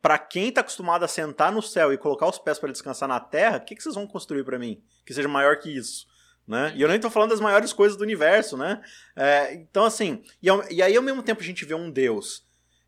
[0.00, 3.20] para quem tá acostumado a sentar no céu e colocar os pés para descansar na
[3.20, 4.83] terra, o que, que vocês vão construir para mim?
[5.05, 6.07] Que seja maior que isso.
[6.46, 6.72] Né?
[6.76, 8.81] E eu nem tô falando das maiores coisas do universo, né?
[9.16, 12.45] É, então, assim, e, e aí ao mesmo tempo a gente vê um Deus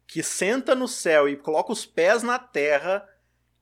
[0.09, 3.07] que senta no céu e coloca os pés na terra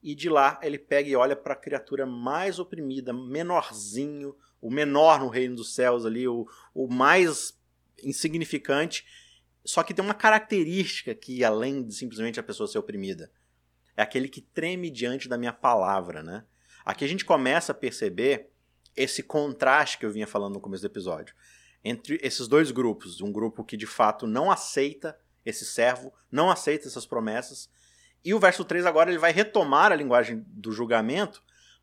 [0.00, 5.18] e de lá ele pega e olha para a criatura mais oprimida, menorzinho, o menor
[5.18, 7.59] no reino dos céus ali, o, o mais
[8.02, 9.04] insignificante,
[9.64, 13.32] só que tem uma característica que além de simplesmente a pessoa ser oprimida,
[13.96, 16.44] é aquele que treme diante da minha palavra, né?
[16.85, 18.52] Aqui a gente começa a perceber
[18.94, 21.35] esse contraste que eu vinha falando no começo do episódio
[21.88, 26.88] entre esses dois grupos, um grupo que de fato não aceita esse servo, não aceita
[26.88, 27.70] essas promessas,
[28.24, 31.42] e o verso 3 agora ele vai retomar a linguagem do julgamento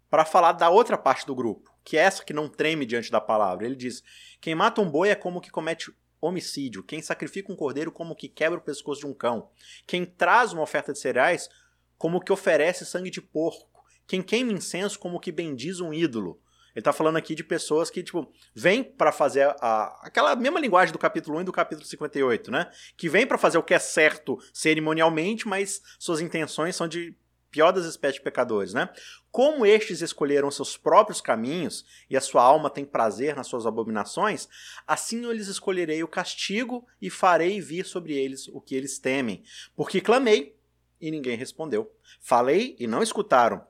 [0.10, 3.22] para falar da outra parte do grupo, que é essa que não treme diante da
[3.22, 3.66] palavra.
[3.66, 4.04] Ele diz:
[4.42, 8.30] Quem mata um boi é como que comete homicídio, quem sacrifica um cordeiro como que
[8.30, 9.50] quebra o pescoço de um cão,
[9.88, 11.50] quem traz uma oferta de cereais
[11.98, 16.42] como que oferece sangue de porco, quem queima incenso como que bendiz um ídolo.
[16.76, 20.92] Ele tá falando aqui de pessoas que, tipo, vêm para fazer a, aquela mesma linguagem
[20.92, 22.72] do capítulo 1 e do capítulo 58, né?
[22.98, 27.16] Que vêm para fazer o que é certo cerimonialmente, mas suas intenções são de
[27.54, 28.90] pior das espécies de pecadores, né?
[29.32, 34.50] Como estes escolheram seus próprios caminhos e a sua alma tem prazer nas suas abominações,
[34.88, 39.44] assim eu lhes escolherei o castigo e farei vir sobre eles o que eles temem.
[39.76, 40.58] Porque clamei
[41.00, 41.96] e ninguém respondeu.
[42.20, 43.64] Falei e não escutaram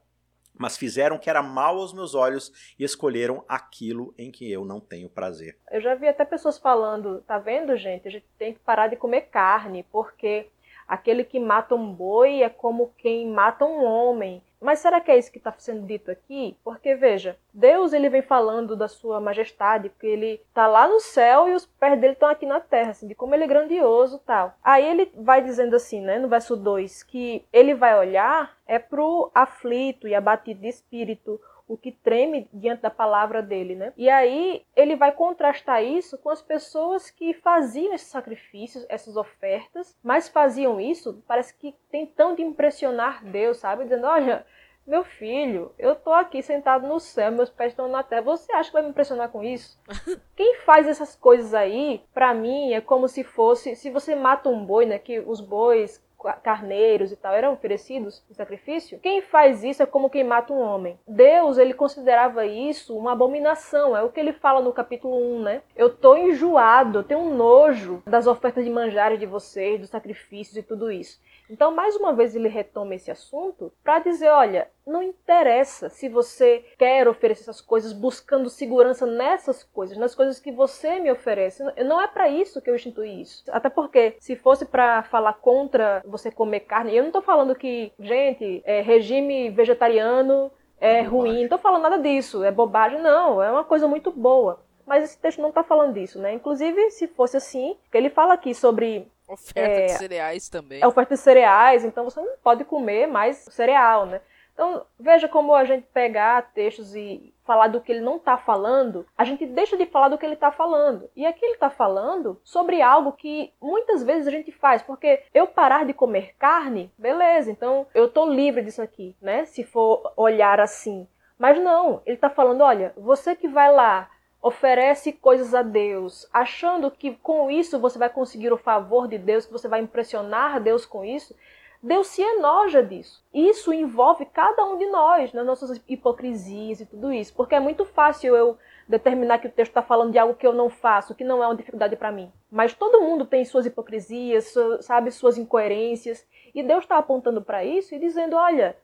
[0.58, 4.80] mas fizeram que era mal aos meus olhos e escolheram aquilo em que eu não
[4.80, 5.58] tenho prazer.
[5.72, 8.08] Eu já vi até pessoas falando, tá vendo, gente?
[8.08, 10.48] A gente tem que parar de comer carne, porque
[10.88, 14.44] aquele que mata um boi é como quem mata um homem.
[14.64, 16.58] Mas será que é isso que está sendo dito aqui?
[16.64, 21.50] Porque veja, Deus ele vem falando da sua majestade, porque ele está lá no céu
[21.50, 24.56] e os pés dele estão aqui na terra, assim, de como ele é grandioso tal.
[24.64, 29.30] Aí ele vai dizendo assim, né, no verso 2, que ele vai olhar é pro
[29.36, 33.94] aflito e abatido de espírito, o que treme diante da palavra dele, né?
[33.98, 39.98] E aí ele vai contrastar isso com as pessoas que faziam esses sacrifícios, essas ofertas,
[40.04, 43.84] mas faziam isso, parece que tentando impressionar Deus, sabe?
[43.84, 44.46] Dizendo, olha,
[44.86, 48.22] meu filho, eu tô aqui sentado no céu, meus pés estão na terra.
[48.24, 49.80] Você acha que vai me impressionar com isso?
[50.36, 54.66] Quem faz essas coisas aí, para mim, é como se fosse, se você mata um
[54.66, 56.03] boi, né, que os bois
[56.42, 60.62] carneiros e tal eram oferecidos em sacrifício, quem faz isso é como quem mata um
[60.62, 60.98] homem.
[61.08, 65.62] Deus, ele considerava isso uma abominação, é o que ele fala no capítulo 1, né?
[65.76, 70.58] Eu tô enjoado, eu tenho um nojo das ofertas de manjares de vocês, dos sacrifícios
[70.58, 71.20] e tudo isso.
[71.50, 76.66] Então, mais uma vez, ele retoma esse assunto para dizer: olha, não interessa se você
[76.78, 81.64] quer oferecer essas coisas buscando segurança nessas coisas, nas coisas que você me oferece.
[81.84, 83.44] Não é para isso que eu instituí isso.
[83.50, 87.92] Até porque, se fosse para falar contra você comer carne, eu não estou falando que,
[88.00, 93.42] gente, é, regime vegetariano é, é ruim, não estou falando nada disso, é bobagem, não,
[93.42, 94.60] é uma coisa muito boa.
[94.86, 96.34] Mas esse texto não está falando disso, né?
[96.34, 100.82] Inclusive, se fosse assim, ele fala aqui sobre Oferta é, de cereais também.
[100.82, 104.22] É oferta de cereais, então você não pode comer mais cereal, né?
[104.54, 109.06] Então, veja como a gente pegar textos e falar do que ele não está falando,
[109.18, 111.10] a gente deixa de falar do que ele está falando.
[111.16, 115.48] E aqui ele está falando sobre algo que muitas vezes a gente faz, porque eu
[115.48, 119.46] parar de comer carne, beleza, então eu estou livre disso aqui, né?
[119.46, 121.08] Se for olhar assim.
[121.38, 124.10] Mas não, ele está falando, olha, você que vai lá
[124.44, 129.46] oferece coisas a Deus, achando que com isso você vai conseguir o favor de Deus,
[129.46, 131.34] que você vai impressionar Deus com isso,
[131.82, 133.24] Deus se enoja disso.
[133.34, 137.86] Isso envolve cada um de nós, nas nossas hipocrisias e tudo isso, porque é muito
[137.86, 141.24] fácil eu determinar que o texto está falando de algo que eu não faço, que
[141.24, 142.30] não é uma dificuldade para mim.
[142.52, 147.96] Mas todo mundo tem suas hipocrisias, sabe, suas incoerências, e Deus está apontando para isso
[147.96, 148.78] e dizendo: olha,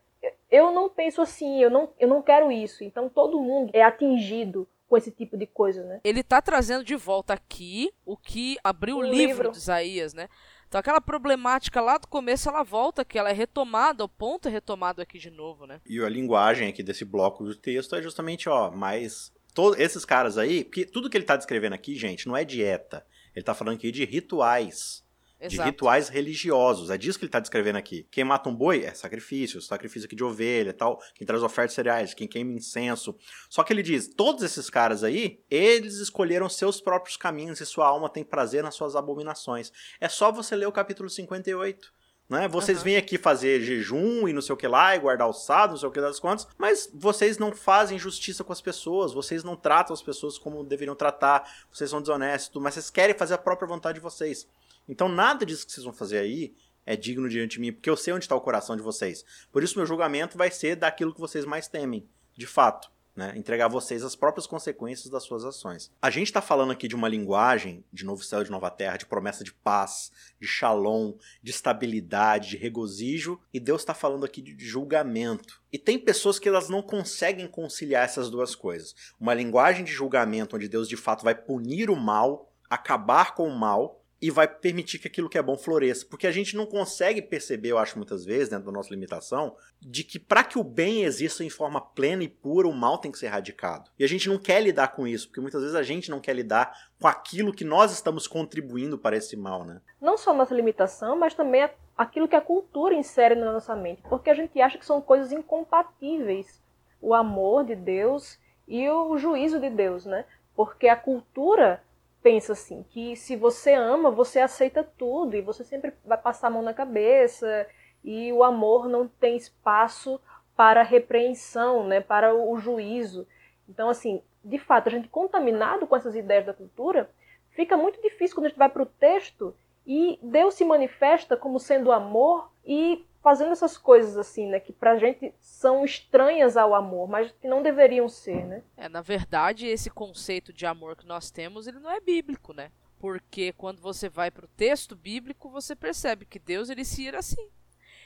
[0.50, 2.82] eu não penso assim, eu não, eu não quero isso.
[2.82, 6.02] Então todo mundo é atingido com esse tipo de coisa, né?
[6.04, 10.14] Ele tá trazendo de volta aqui o que abriu o, o livro, livro de Isaías,
[10.14, 10.28] né?
[10.68, 14.52] Então aquela problemática lá do começo ela volta, que ela é retomada, o ponto é
[14.52, 15.80] retomado aqui de novo, né?
[15.86, 20.38] E a linguagem aqui desse bloco do texto é justamente, ó, mais todos esses caras
[20.38, 23.06] aí, porque tudo que ele tá descrevendo aqui, gente, não é dieta.
[23.36, 25.04] Ele tá falando aqui de rituais.
[25.40, 25.64] Exato.
[25.64, 26.90] de rituais religiosos.
[26.90, 28.06] É disso que ele está descrevendo aqui.
[28.12, 31.02] Quem mata um boi é sacrifício, sacrifício aqui de ovelha tal.
[31.16, 33.16] Quem traz ofertas cereais, quem queima incenso.
[33.50, 37.88] Só que ele diz: todos esses caras aí, eles escolheram seus próprios caminhos e sua
[37.88, 39.72] alma tem prazer nas suas abominações.
[40.00, 42.00] É só você ler o capítulo 58.
[42.30, 42.48] Né?
[42.48, 42.84] Vocês uhum.
[42.84, 45.78] vêm aqui fazer jejum e não sei o que lá, e guardar o sábado, não
[45.78, 49.56] sei o que das contas, mas vocês não fazem justiça com as pessoas, vocês não
[49.56, 53.68] tratam as pessoas como deveriam tratar, vocês são desonestos, mas vocês querem fazer a própria
[53.68, 54.48] vontade de vocês.
[54.90, 56.54] Então nada disso que vocês vão fazer aí
[56.86, 59.24] é digno diante de mim, porque eu sei onde está o coração de vocês.
[59.52, 62.90] Por isso meu julgamento vai ser daquilo que vocês mais temem, de fato.
[63.16, 63.34] Né?
[63.36, 65.92] Entregar a vocês as próprias consequências das suas ações.
[66.02, 68.96] A gente está falando aqui de uma linguagem de novo céu e de nova terra,
[68.96, 74.42] de promessa de paz, de shalom, de estabilidade, de regozijo, e Deus está falando aqui
[74.42, 75.62] de julgamento.
[75.70, 78.96] E tem pessoas que elas não conseguem conciliar essas duas coisas.
[79.20, 83.60] Uma linguagem de julgamento onde Deus de fato vai punir o mal, acabar com o
[83.60, 86.06] mal, e vai permitir que aquilo que é bom floresça.
[86.10, 90.04] Porque a gente não consegue perceber, eu acho muitas vezes, dentro da nossa limitação, de
[90.04, 93.18] que para que o bem exista em forma plena e pura, o mal tem que
[93.18, 93.90] ser erradicado.
[93.98, 96.34] E a gente não quer lidar com isso, porque muitas vezes a gente não quer
[96.34, 99.82] lidar com aquilo que nós estamos contribuindo para esse mal, né?
[100.02, 104.02] Não só a nossa limitação, mas também aquilo que a cultura insere na nossa mente.
[104.10, 106.62] Porque a gente acha que são coisas incompatíveis.
[107.02, 110.26] O amor de Deus e o juízo de Deus, né?
[110.54, 111.82] Porque a cultura
[112.22, 116.52] pensa assim, que se você ama, você aceita tudo e você sempre vai passar a
[116.52, 117.68] mão na cabeça
[118.04, 120.20] e o amor não tem espaço
[120.56, 123.26] para repreensão, né, para o juízo.
[123.68, 127.10] Então, assim, de fato, a gente contaminado com essas ideias da cultura,
[127.52, 129.56] fica muito difícil quando a gente vai para o texto
[129.86, 134.98] e Deus se manifesta como sendo amor e fazendo essas coisas assim, né, que pra
[134.98, 138.64] gente são estranhas ao amor, mas que não deveriam ser, né?
[138.78, 142.72] É, na verdade, esse conceito de amor que nós temos, ele não é bíblico, né?
[143.00, 147.20] Porque quando você vai para o texto bíblico, você percebe que Deus ele se ira
[147.20, 147.50] assim.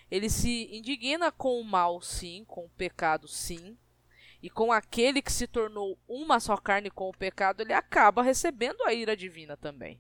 [0.10, 3.78] Ele se indigna com o mal, sim, com o pecado, sim.
[4.42, 8.84] E com aquele que se tornou uma só carne com o pecado, ele acaba recebendo
[8.84, 10.00] a ira divina também.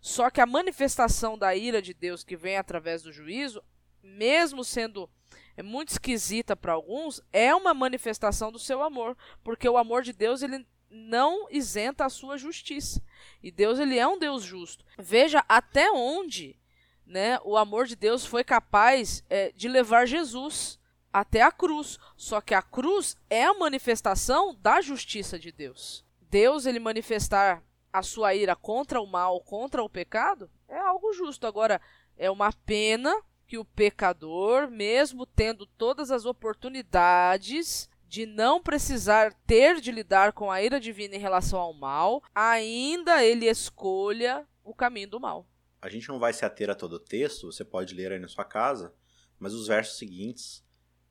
[0.00, 3.62] Só que a manifestação da ira de Deus que vem através do juízo,
[4.02, 5.08] mesmo sendo
[5.56, 10.12] é muito esquisita para alguns, é uma manifestação do seu amor, porque o amor de
[10.12, 13.02] Deus ele não isenta a sua justiça.
[13.42, 14.84] E Deus ele é um Deus justo.
[14.98, 16.58] Veja até onde,
[17.06, 20.78] né, o amor de Deus foi capaz é, de levar Jesus
[21.12, 21.98] até a cruz.
[22.16, 26.04] Só que a cruz é a manifestação da justiça de Deus.
[26.20, 27.62] Deus ele manifestar
[27.92, 31.46] a sua ira contra o mal, contra o pecado, é algo justo.
[31.46, 31.80] Agora,
[32.16, 33.14] é uma pena
[33.52, 40.50] que o pecador, mesmo tendo todas as oportunidades de não precisar ter de lidar com
[40.50, 45.46] a ira divina em relação ao mal, ainda ele escolha o caminho do mal.
[45.82, 48.26] A gente não vai se ater a todo o texto, você pode ler aí na
[48.26, 48.94] sua casa,
[49.38, 50.64] mas os versos seguintes,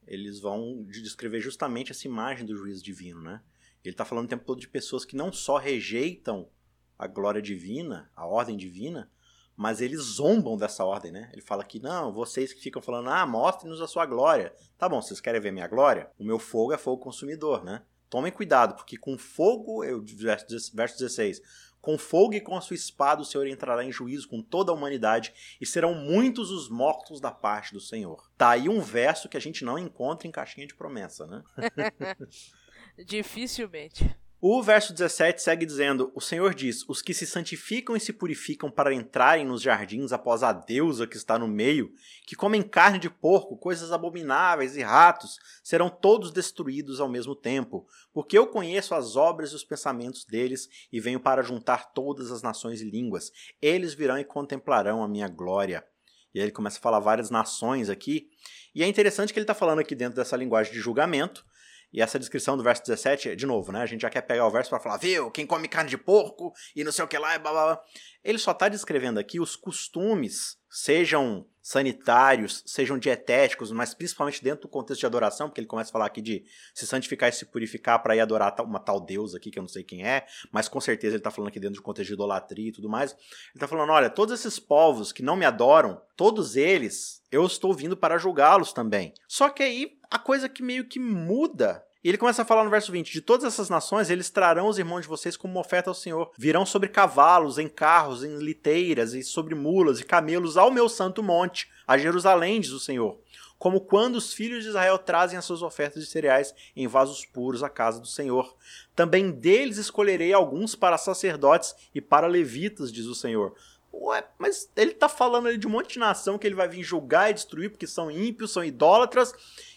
[0.08, 3.40] eles vão descrever justamente essa imagem do juízo divino, né?
[3.84, 6.50] Ele está falando o tempo todo de pessoas que não só rejeitam
[6.98, 9.12] a glória divina, a ordem divina,
[9.56, 11.30] mas eles zombam dessa ordem, né?
[11.34, 14.54] Ele fala que, não, vocês que ficam falando, ah, mostre-nos a sua glória.
[14.78, 16.10] Tá bom, vocês querem ver minha glória?
[16.18, 17.84] O meu fogo é fogo consumidor, né?
[18.10, 21.42] Tomem cuidado, porque com fogo, eu, verso 16,
[21.82, 24.76] com fogo e com a sua espada o Senhor entrará em juízo com toda a
[24.76, 28.30] humanidade, e serão muitos os mortos da parte do Senhor.
[28.38, 31.44] Tá aí um verso que a gente não encontra em caixinha de promessa, né?
[33.06, 34.16] Dificilmente.
[34.44, 38.72] O verso 17 segue dizendo: O Senhor diz: Os que se santificam e se purificam
[38.72, 41.94] para entrarem nos jardins após a deusa que está no meio,
[42.26, 47.86] que comem carne de porco, coisas abomináveis e ratos, serão todos destruídos ao mesmo tempo,
[48.12, 52.42] porque eu conheço as obras e os pensamentos deles e venho para juntar todas as
[52.42, 53.32] nações e línguas.
[53.62, 55.86] Eles virão e contemplarão a minha glória.
[56.34, 58.28] E aí ele começa a falar várias nações aqui.
[58.74, 61.46] E é interessante que ele está falando aqui dentro dessa linguagem de julgamento,
[61.94, 63.82] e essa descrição do verso 17, de novo, né?
[63.82, 66.54] A gente já quer pegar o verso para falar, viu, quem come carne de porco
[66.76, 67.84] e não sei o que lá, e blá blá blá.
[68.24, 74.68] Ele só está descrevendo aqui os costumes, sejam sanitários, sejam dietéticos, mas principalmente dentro do
[74.68, 78.02] contexto de adoração, porque ele começa a falar aqui de se santificar e se purificar
[78.02, 80.82] para ir adorar uma tal deusa aqui, que eu não sei quem é, mas com
[80.82, 83.12] certeza ele está falando aqui dentro do contexto de idolatria e tudo mais.
[83.12, 83.22] Ele
[83.56, 87.96] está falando, olha, todos esses povos que não me adoram, todos eles, eu estou vindo
[87.96, 89.14] para julgá-los também.
[89.28, 92.70] Só que aí a coisa que meio que muda e ele começa a falar no
[92.70, 95.94] verso 20: De todas essas nações, eles trarão os irmãos de vocês como oferta ao
[95.94, 96.32] Senhor.
[96.38, 101.22] Virão sobre cavalos, em carros, em liteiras, e sobre mulas e camelos ao meu santo
[101.22, 103.20] monte, a Jerusalém, diz o Senhor.
[103.60, 107.62] Como quando os filhos de Israel trazem as suas ofertas de cereais em vasos puros
[107.62, 108.56] à casa do Senhor.
[108.96, 113.54] Também deles escolherei alguns para sacerdotes e para levitas, diz o Senhor.
[113.94, 116.82] Ué, mas ele está falando ali de um monte de nação que ele vai vir
[116.82, 119.34] julgar e destruir porque são ímpios, são idólatras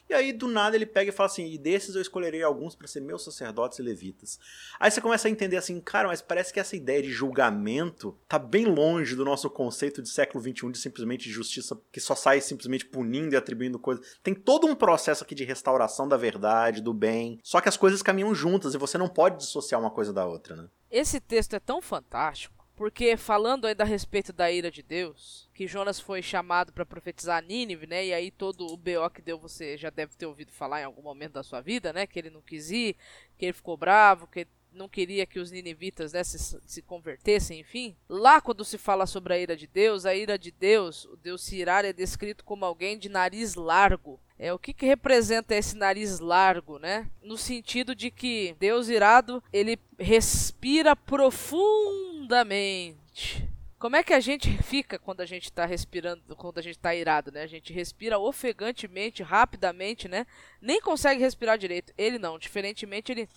[0.09, 2.87] e aí, do nada, ele pega e fala assim: e desses eu escolherei alguns para
[2.87, 4.39] ser meus sacerdotes e levitas.
[4.79, 8.39] Aí você começa a entender assim, cara, mas parece que essa ideia de julgamento tá
[8.39, 12.85] bem longe do nosso conceito de século XXI de simplesmente justiça que só sai simplesmente
[12.85, 14.19] punindo e atribuindo coisas.
[14.23, 17.41] Tem todo um processo aqui de restauração da verdade, do bem.
[17.43, 20.55] Só que as coisas caminham juntas e você não pode dissociar uma coisa da outra,
[20.55, 20.69] né?
[20.91, 25.67] Esse texto é tão fantástico porque falando ainda a respeito da ira de Deus, que
[25.67, 28.07] Jonas foi chamado para profetizar Nínive, né?
[28.07, 31.03] E aí todo o BO que deu você já deve ter ouvido falar em algum
[31.03, 32.07] momento da sua vida, né?
[32.07, 32.97] Que ele não quis ir,
[33.39, 37.97] que ele ficou bravo, que não queria que os ninivitas né, se, se convertessem, enfim.
[38.09, 41.43] Lá, quando se fala sobre a ira de Deus, a ira de Deus, o Deus
[41.43, 44.21] se irar é descrito como alguém de nariz largo.
[44.39, 47.09] É, o que, que representa esse nariz largo, né?
[47.23, 53.49] No sentido de que Deus irado, ele respira profundamente.
[53.79, 56.95] Como é que a gente fica quando a gente está respirando, quando a gente está
[56.95, 57.43] irado, né?
[57.43, 60.27] A gente respira ofegantemente, rapidamente, né?
[60.61, 61.93] Nem consegue respirar direito.
[61.99, 63.29] Ele não, diferentemente ele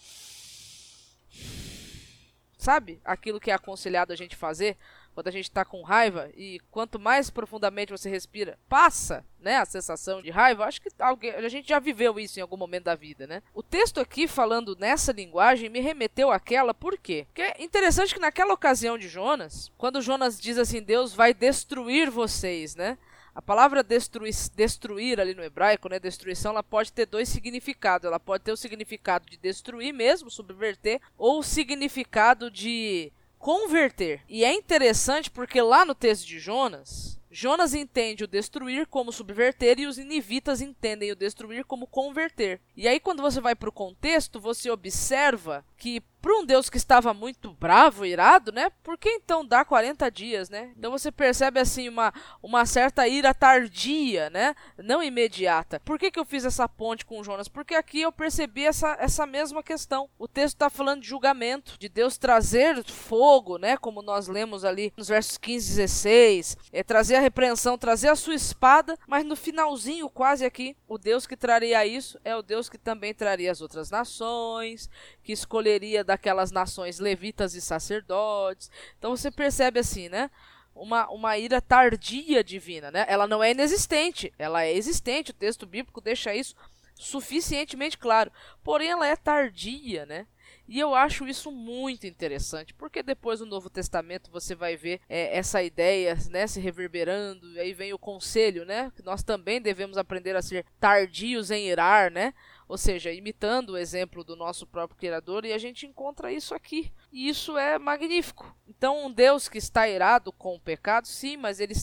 [2.67, 2.99] sabe?
[3.05, 4.75] Aquilo que é aconselhado a gente fazer
[5.15, 9.65] quando a gente está com raiva e quanto mais profundamente você respira, passa, né, a
[9.65, 10.65] sensação de raiva.
[10.65, 13.41] Acho que alguém, a gente já viveu isso em algum momento da vida, né?
[13.53, 17.25] O texto aqui falando nessa linguagem me remeteu àquela, por quê?
[17.29, 22.11] Porque é interessante que naquela ocasião de Jonas, quando Jonas diz assim, Deus vai destruir
[22.11, 22.97] vocês, né?
[23.37, 28.07] A palavra destruir, destruir ali no hebraico, né, destruição, ela pode ter dois significados.
[28.07, 34.23] Ela pode ter o significado de destruir mesmo, subverter, ou o significado de converter.
[34.27, 39.79] E é interessante porque lá no texto de Jonas, Jonas entende o destruir como subverter
[39.79, 42.59] e os inivitas entendem o destruir como converter.
[42.75, 46.77] E aí quando você vai para o contexto, você observa que para um Deus que
[46.77, 48.69] estava muito bravo, irado, né?
[48.83, 50.71] Por que então dá 40 dias, né?
[50.77, 54.55] Então você percebe assim uma, uma certa ira tardia, né?
[54.77, 55.79] Não imediata.
[55.79, 57.47] Por que, que eu fiz essa ponte com Jonas?
[57.47, 60.09] Porque aqui eu percebi essa, essa mesma questão.
[60.17, 63.77] O texto está falando de julgamento, de Deus trazer fogo, né?
[63.77, 68.15] Como nós lemos ali nos versos 15 e 16, é trazer a repreensão, trazer a
[68.15, 72.69] sua espada, mas no finalzinho quase aqui, o Deus que traria isso é o Deus
[72.69, 74.89] que também traria as outras nações,
[75.23, 78.71] que escolheria daquelas nações levitas e sacerdotes.
[78.97, 80.29] Então você percebe assim, né?
[80.75, 83.05] Uma, uma ira tardia divina, né?
[83.07, 85.31] Ela não é inexistente, ela é existente.
[85.31, 86.55] O texto bíblico deixa isso
[86.95, 88.31] suficientemente claro.
[88.63, 90.25] Porém, ela é tardia, né?
[90.67, 95.37] E eu acho isso muito interessante, porque depois no Novo Testamento você vai ver é,
[95.37, 98.91] essa ideia né, se reverberando, e aí vem o conselho, né?
[98.95, 102.33] Que nós também devemos aprender a ser tardios em irar, né?
[102.67, 106.91] Ou seja, imitando o exemplo do nosso próprio Criador, e a gente encontra isso aqui.
[107.11, 108.55] E isso é magnífico.
[108.67, 111.73] Então, um Deus que está irado com o pecado, sim, mas ele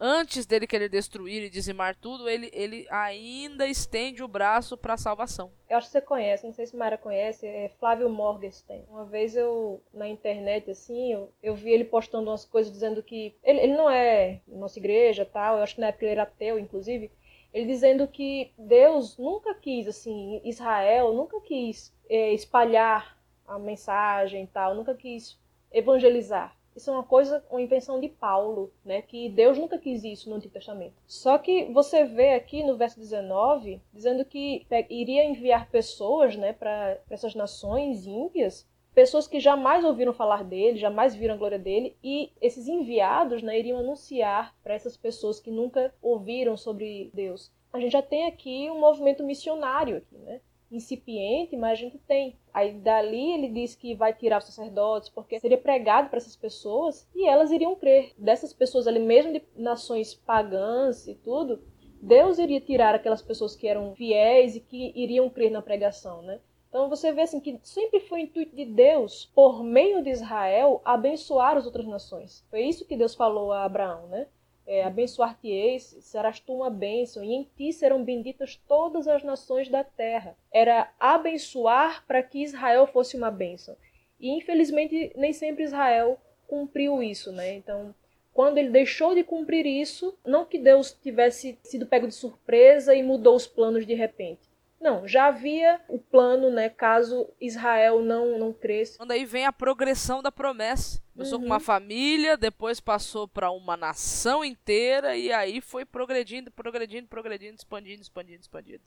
[0.00, 4.96] antes dele querer destruir e dizimar tudo, ele, ele ainda estende o braço para a
[4.96, 5.52] salvação.
[5.68, 8.84] Eu acho que você conhece, não sei se Mara conhece, é Flávio Morgenstern.
[8.88, 13.36] Uma vez eu, na internet, assim, eu, eu vi ele postando umas coisas dizendo que.
[13.44, 16.58] Ele, ele não é nossa igreja tal, eu acho que na época ele era ateu,
[16.58, 17.10] inclusive.
[17.52, 24.46] Ele dizendo que Deus nunca quis, assim, Israel nunca quis é, espalhar a mensagem e
[24.46, 25.38] tal, nunca quis
[25.72, 26.56] evangelizar.
[26.74, 29.02] Isso é uma coisa, uma invenção de Paulo, né?
[29.02, 30.94] Que Deus nunca quis isso no Antigo Testamento.
[31.06, 36.98] Só que você vê aqui no verso 19, dizendo que iria enviar pessoas, né, para
[37.10, 42.32] essas nações ímpias, pessoas que jamais ouviram falar dele, jamais viram a glória dele, e
[42.40, 47.52] esses enviados, né, iriam anunciar para essas pessoas que nunca ouviram sobre Deus.
[47.72, 50.40] A gente já tem aqui um movimento missionário aqui, né?
[50.70, 52.38] incipiente, mas a gente tem.
[52.54, 57.08] Aí dali ele diz que vai tirar os sacerdotes, porque seria pregado para essas pessoas
[57.14, 58.12] e elas iriam crer.
[58.16, 61.60] Dessas pessoas ali, mesmo de nações pagãs e tudo,
[62.00, 66.40] Deus iria tirar aquelas pessoas que eram fiéis e que iriam crer na pregação, né?
[66.70, 70.80] Então você vê assim que sempre foi o intuito de Deus, por meio de Israel,
[70.84, 72.42] abençoar as outras nações.
[72.48, 74.26] Foi isso que Deus falou a Abraão, né?
[74.70, 79.82] é, abençoar-te-eis, serás tu uma bênção, e em ti serão benditas todas as nações da
[79.82, 80.36] terra.
[80.52, 83.76] Era abençoar para que Israel fosse uma bênção.
[84.20, 87.54] E infelizmente nem sempre Israel cumpriu isso, né?
[87.54, 87.92] Então,
[88.32, 93.02] quando ele deixou de cumprir isso, não que Deus tivesse sido pego de surpresa e
[93.02, 94.49] mudou os planos de repente.
[94.80, 98.96] Não, já havia o plano, né, caso Israel não não cresça.
[98.96, 101.02] Quando aí vem a progressão da promessa.
[101.12, 101.44] Começou uhum.
[101.44, 101.60] com uma uhum.
[101.60, 108.40] família, depois passou para uma nação inteira e aí foi progredindo, progredindo, progredindo, expandindo, expandindo,
[108.40, 108.82] expandindo.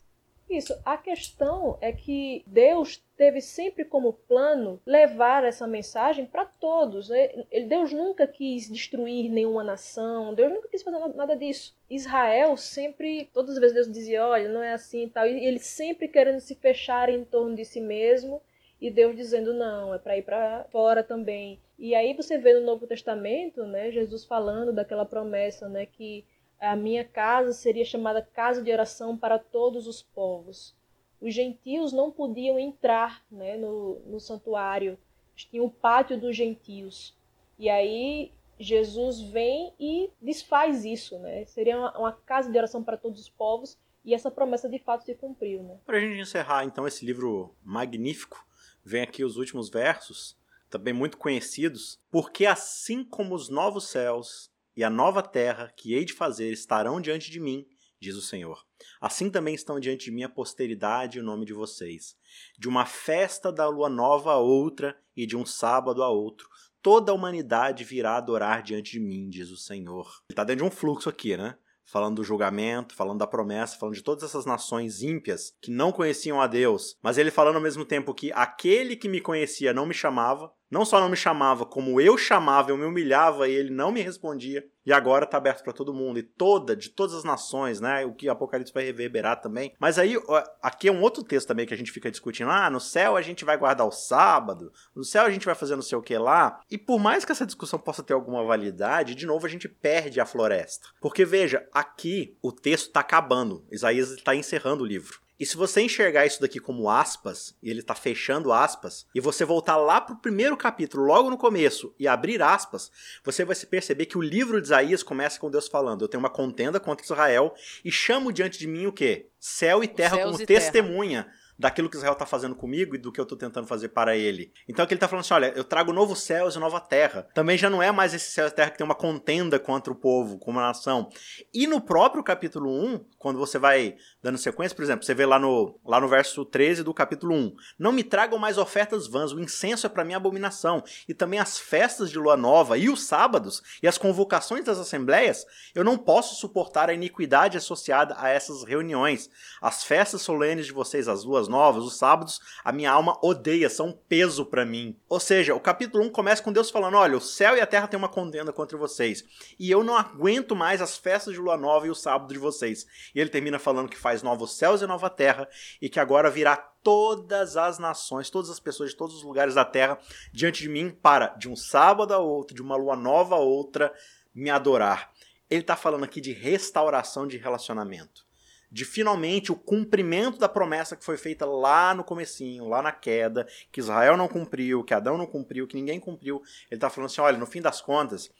[0.50, 0.78] Isso.
[0.86, 7.10] A questão é que Deus teve sempre como plano levar essa mensagem para todos.
[7.10, 7.46] Né?
[7.68, 11.76] Deus nunca quis destruir nenhuma nação, Deus nunca quis fazer nada disso.
[11.90, 15.60] Israel sempre, todas as vezes Deus dizia, olha, não é assim e tal, e ele
[15.60, 18.42] sempre querendo se fechar em torno de si mesmo,
[18.82, 21.60] e Deus dizendo, não, é para ir para fora também.
[21.80, 26.26] E aí você vê no Novo Testamento, né, Jesus falando daquela promessa, né, que
[26.60, 30.76] a minha casa seria chamada casa de oração para todos os povos.
[31.20, 34.98] Os gentios não podiam entrar né, no, no santuário,
[35.36, 37.18] tinha o pátio dos gentios.
[37.58, 41.46] E aí Jesus vem e desfaz isso, né?
[41.46, 45.04] Seria uma, uma, casa de oração para todos os povos e essa promessa de fato
[45.04, 45.78] se cumpriu, né?
[45.86, 48.46] Para a gente encerrar então esse livro magnífico,
[48.84, 50.38] vem aqui os últimos versos,
[50.70, 56.06] também muito conhecidos, porque assim como os novos céus e a nova terra que hei
[56.06, 57.66] de fazer estarão diante de mim,
[58.00, 58.66] diz o Senhor.
[59.00, 62.16] Assim também estão diante de mim a posteridade e o nome de vocês.
[62.58, 66.50] De uma festa da lua nova a outra e de um sábado a outro,
[66.82, 70.06] toda a humanidade virá adorar diante de mim, diz o Senhor.
[70.06, 71.58] Ele está dentro de um fluxo aqui, né?
[71.86, 76.42] falando do julgamento, falando da promessa, falando de todas essas nações ímpias que não conheciam
[76.42, 79.94] a Deus, mas ele falando ao mesmo tempo que aquele que me conhecia não me
[79.94, 83.92] chamava, não só não me chamava, como eu chamava, eu me humilhava e ele não
[83.92, 84.66] me respondia.
[84.84, 88.04] E agora está aberto para todo mundo e toda, de todas as nações, né?
[88.06, 89.74] O que Apocalipse vai reverberar também.
[89.80, 90.18] Mas aí,
[90.62, 92.50] aqui é um outro texto também que a gente fica discutindo.
[92.50, 95.76] Ah, no céu a gente vai guardar o sábado, no céu a gente vai fazer
[95.76, 96.60] não sei o que lá.
[96.70, 100.20] E por mais que essa discussão possa ter alguma validade, de novo a gente perde
[100.20, 100.90] a floresta.
[101.00, 103.64] Porque veja, aqui o texto está acabando.
[103.72, 105.23] Isaías está encerrando o livro.
[105.40, 109.44] E se você enxergar isso daqui como aspas, e ele está fechando aspas, e você
[109.44, 112.92] voltar lá para o primeiro capítulo, logo no começo, e abrir aspas,
[113.24, 116.30] você vai perceber que o livro de Isaías começa com Deus falando: Eu tenho uma
[116.30, 117.54] contenda contra Israel
[117.84, 119.28] e chamo diante de mim o quê?
[119.40, 121.24] Céu e terra como testemunha.
[121.24, 124.18] Terra daquilo que Israel está fazendo comigo e do que eu estou tentando fazer para
[124.18, 124.52] ele.
[124.68, 127.26] Então aqui ele está falando assim: olha, eu trago novos céus e nova terra.
[127.34, 129.96] Também já não é mais esse céu e terra que tem uma contenda contra o
[129.96, 131.10] povo, como nação.
[131.54, 135.40] E no próprio capítulo 1, quando você vai dando sequência, por exemplo, você vê lá
[135.40, 139.40] no, lá no verso 13 do capítulo 1: Não me tragam mais ofertas vãs, o
[139.40, 143.62] incenso é para mim abominação, e também as festas de lua nova e os sábados
[143.82, 149.30] e as convocações das assembleias, eu não posso suportar a iniquidade associada a essas reuniões.
[149.62, 153.90] As festas solenes de vocês, as luas novas, os sábados, a minha alma odeia, são
[153.90, 154.98] um peso para mim.
[155.08, 157.88] Ou seja, o capítulo 1 começa com Deus falando: olha, o céu e a terra
[157.88, 159.24] têm uma contenda contra vocês,
[159.60, 162.88] e eu não aguento mais as festas de lua nova e o sábado de vocês.
[163.14, 165.48] E ele termina falando que faz novos céus e nova terra,
[165.80, 169.64] e que agora virá todas as nações, todas as pessoas de todos os lugares da
[169.64, 169.98] terra
[170.34, 173.94] diante de mim para, de um sábado a outro, de uma lua nova a outra,
[174.34, 175.12] me adorar.
[175.50, 178.26] Ele está falando aqui de restauração de relacionamento.
[178.74, 183.48] De finalmente o cumprimento da promessa que foi feita lá no comecinho, lá na queda,
[183.72, 186.42] que Israel não cumpriu, que Adão não cumpriu, que ninguém cumpriu.
[186.70, 188.32] Ele está falando assim: olha, no fim das contas,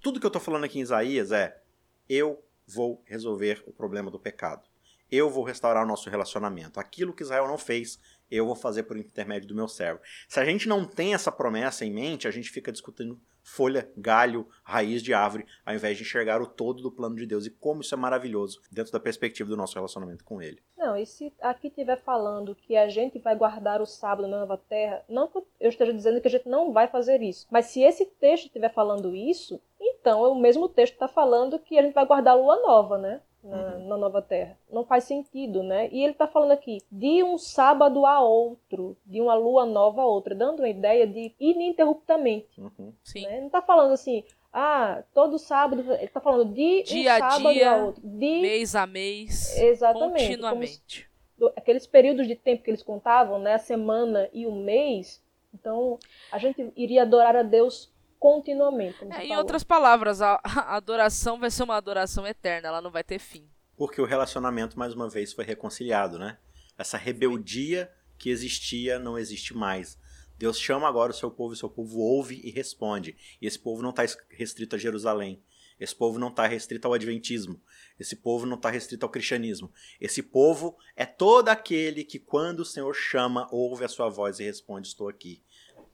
[0.00, 1.60] tudo que eu estou falando aqui em Isaías é:
[2.08, 4.72] eu vou resolver o problema do pecado
[5.12, 6.80] eu vou restaurar o nosso relacionamento.
[6.80, 10.00] Aquilo que Israel não fez, eu vou fazer por intermédio do meu servo.
[10.26, 14.48] Se a gente não tem essa promessa em mente, a gente fica discutindo folha, galho,
[14.62, 17.80] raiz de árvore, ao invés de enxergar o todo do plano de Deus e como
[17.80, 20.62] isso é maravilhoso dentro da perspectiva do nosso relacionamento com Ele.
[20.76, 24.56] Não, e se aqui estiver falando que a gente vai guardar o sábado na nova
[24.56, 27.82] terra, não que eu esteja dizendo que a gente não vai fazer isso, mas se
[27.82, 32.06] esse texto estiver falando isso, então o mesmo texto está falando que a gente vai
[32.06, 33.20] guardar a lua nova, né?
[33.42, 33.88] Na, uhum.
[33.88, 34.56] na, nova terra.
[34.70, 35.88] Não faz sentido, né?
[35.90, 40.06] E ele está falando aqui de um sábado a outro, de uma lua nova a
[40.06, 42.60] outra, dando uma ideia de ininterruptamente.
[42.60, 42.92] Uhum.
[43.14, 43.40] Né?
[43.40, 45.82] Não está falando assim, ah, todo sábado.
[45.94, 48.02] Ele está falando de dia um sábado dia, a outro.
[48.02, 48.40] De...
[48.40, 49.58] Mês a mês.
[49.58, 50.28] Exatamente.
[50.28, 51.10] Continuamente.
[51.38, 53.54] Se, aqueles períodos de tempo que eles contavam, né?
[53.54, 55.22] A semana e o mês.
[55.54, 55.98] Então,
[56.30, 57.91] a gente iria adorar a Deus
[58.22, 59.04] continuamente.
[59.10, 63.02] É, em outras palavras, a, a adoração vai ser uma adoração eterna, ela não vai
[63.02, 63.50] ter fim.
[63.76, 66.38] Porque o relacionamento, mais uma vez, foi reconciliado, né?
[66.78, 69.98] Essa rebeldia que existia não existe mais.
[70.38, 73.16] Deus chama agora o seu povo, e o seu povo ouve e responde.
[73.40, 75.42] E esse povo não está restrito a Jerusalém.
[75.80, 77.60] Esse povo não está restrito ao Adventismo.
[77.98, 79.72] Esse povo não está restrito ao cristianismo.
[80.00, 84.44] Esse povo é todo aquele que, quando o Senhor chama, ouve a sua voz e
[84.44, 85.42] responde: Estou aqui.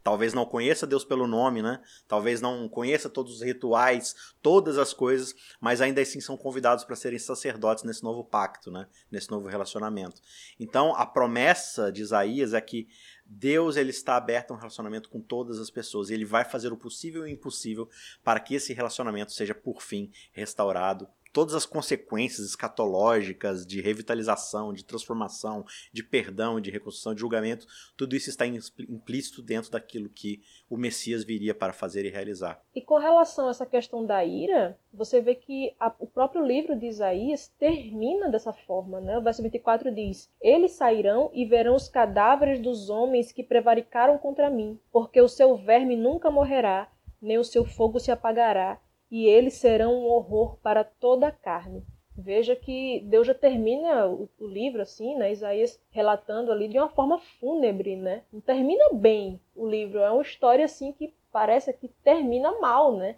[0.09, 1.83] Talvez não conheça Deus pelo nome, né?
[2.09, 6.97] Talvez não conheça todos os rituais, todas as coisas, mas ainda assim são convidados para
[6.97, 8.87] serem sacerdotes nesse novo pacto, né?
[9.11, 10.23] Nesse novo relacionamento.
[10.59, 12.89] Então, a promessa de Isaías é que
[13.27, 16.73] Deus ele está aberto a um relacionamento com todas as pessoas e ele vai fazer
[16.73, 17.87] o possível e o impossível
[18.25, 21.07] para que esse relacionamento seja por fim restaurado
[21.39, 27.64] todas as consequências escatológicas de revitalização, de transformação, de perdão, de reconstrução, de julgamento,
[27.97, 32.61] tudo isso está implícito dentro daquilo que o Messias viria para fazer e realizar.
[32.74, 36.76] E com relação a essa questão da ira, você vê que a, o próprio livro
[36.76, 39.16] de Isaías termina dessa forma, né?
[39.16, 44.51] O verso 24 diz: Eles sairão e verão os cadáveres dos homens que prevaricaram contra
[44.51, 46.91] mim, porque o seu verme nunca morrerá,
[47.22, 48.80] nem o seu fogo se apagará
[49.11, 51.85] e eles serão um horror para toda a carne.
[52.17, 55.31] Veja que Deus já termina o, livro assim, né?
[55.31, 58.23] Isaías relatando ali de uma forma fúnebre, né?
[58.33, 63.17] Não termina bem o livro, é uma história assim que parece que termina mal, né?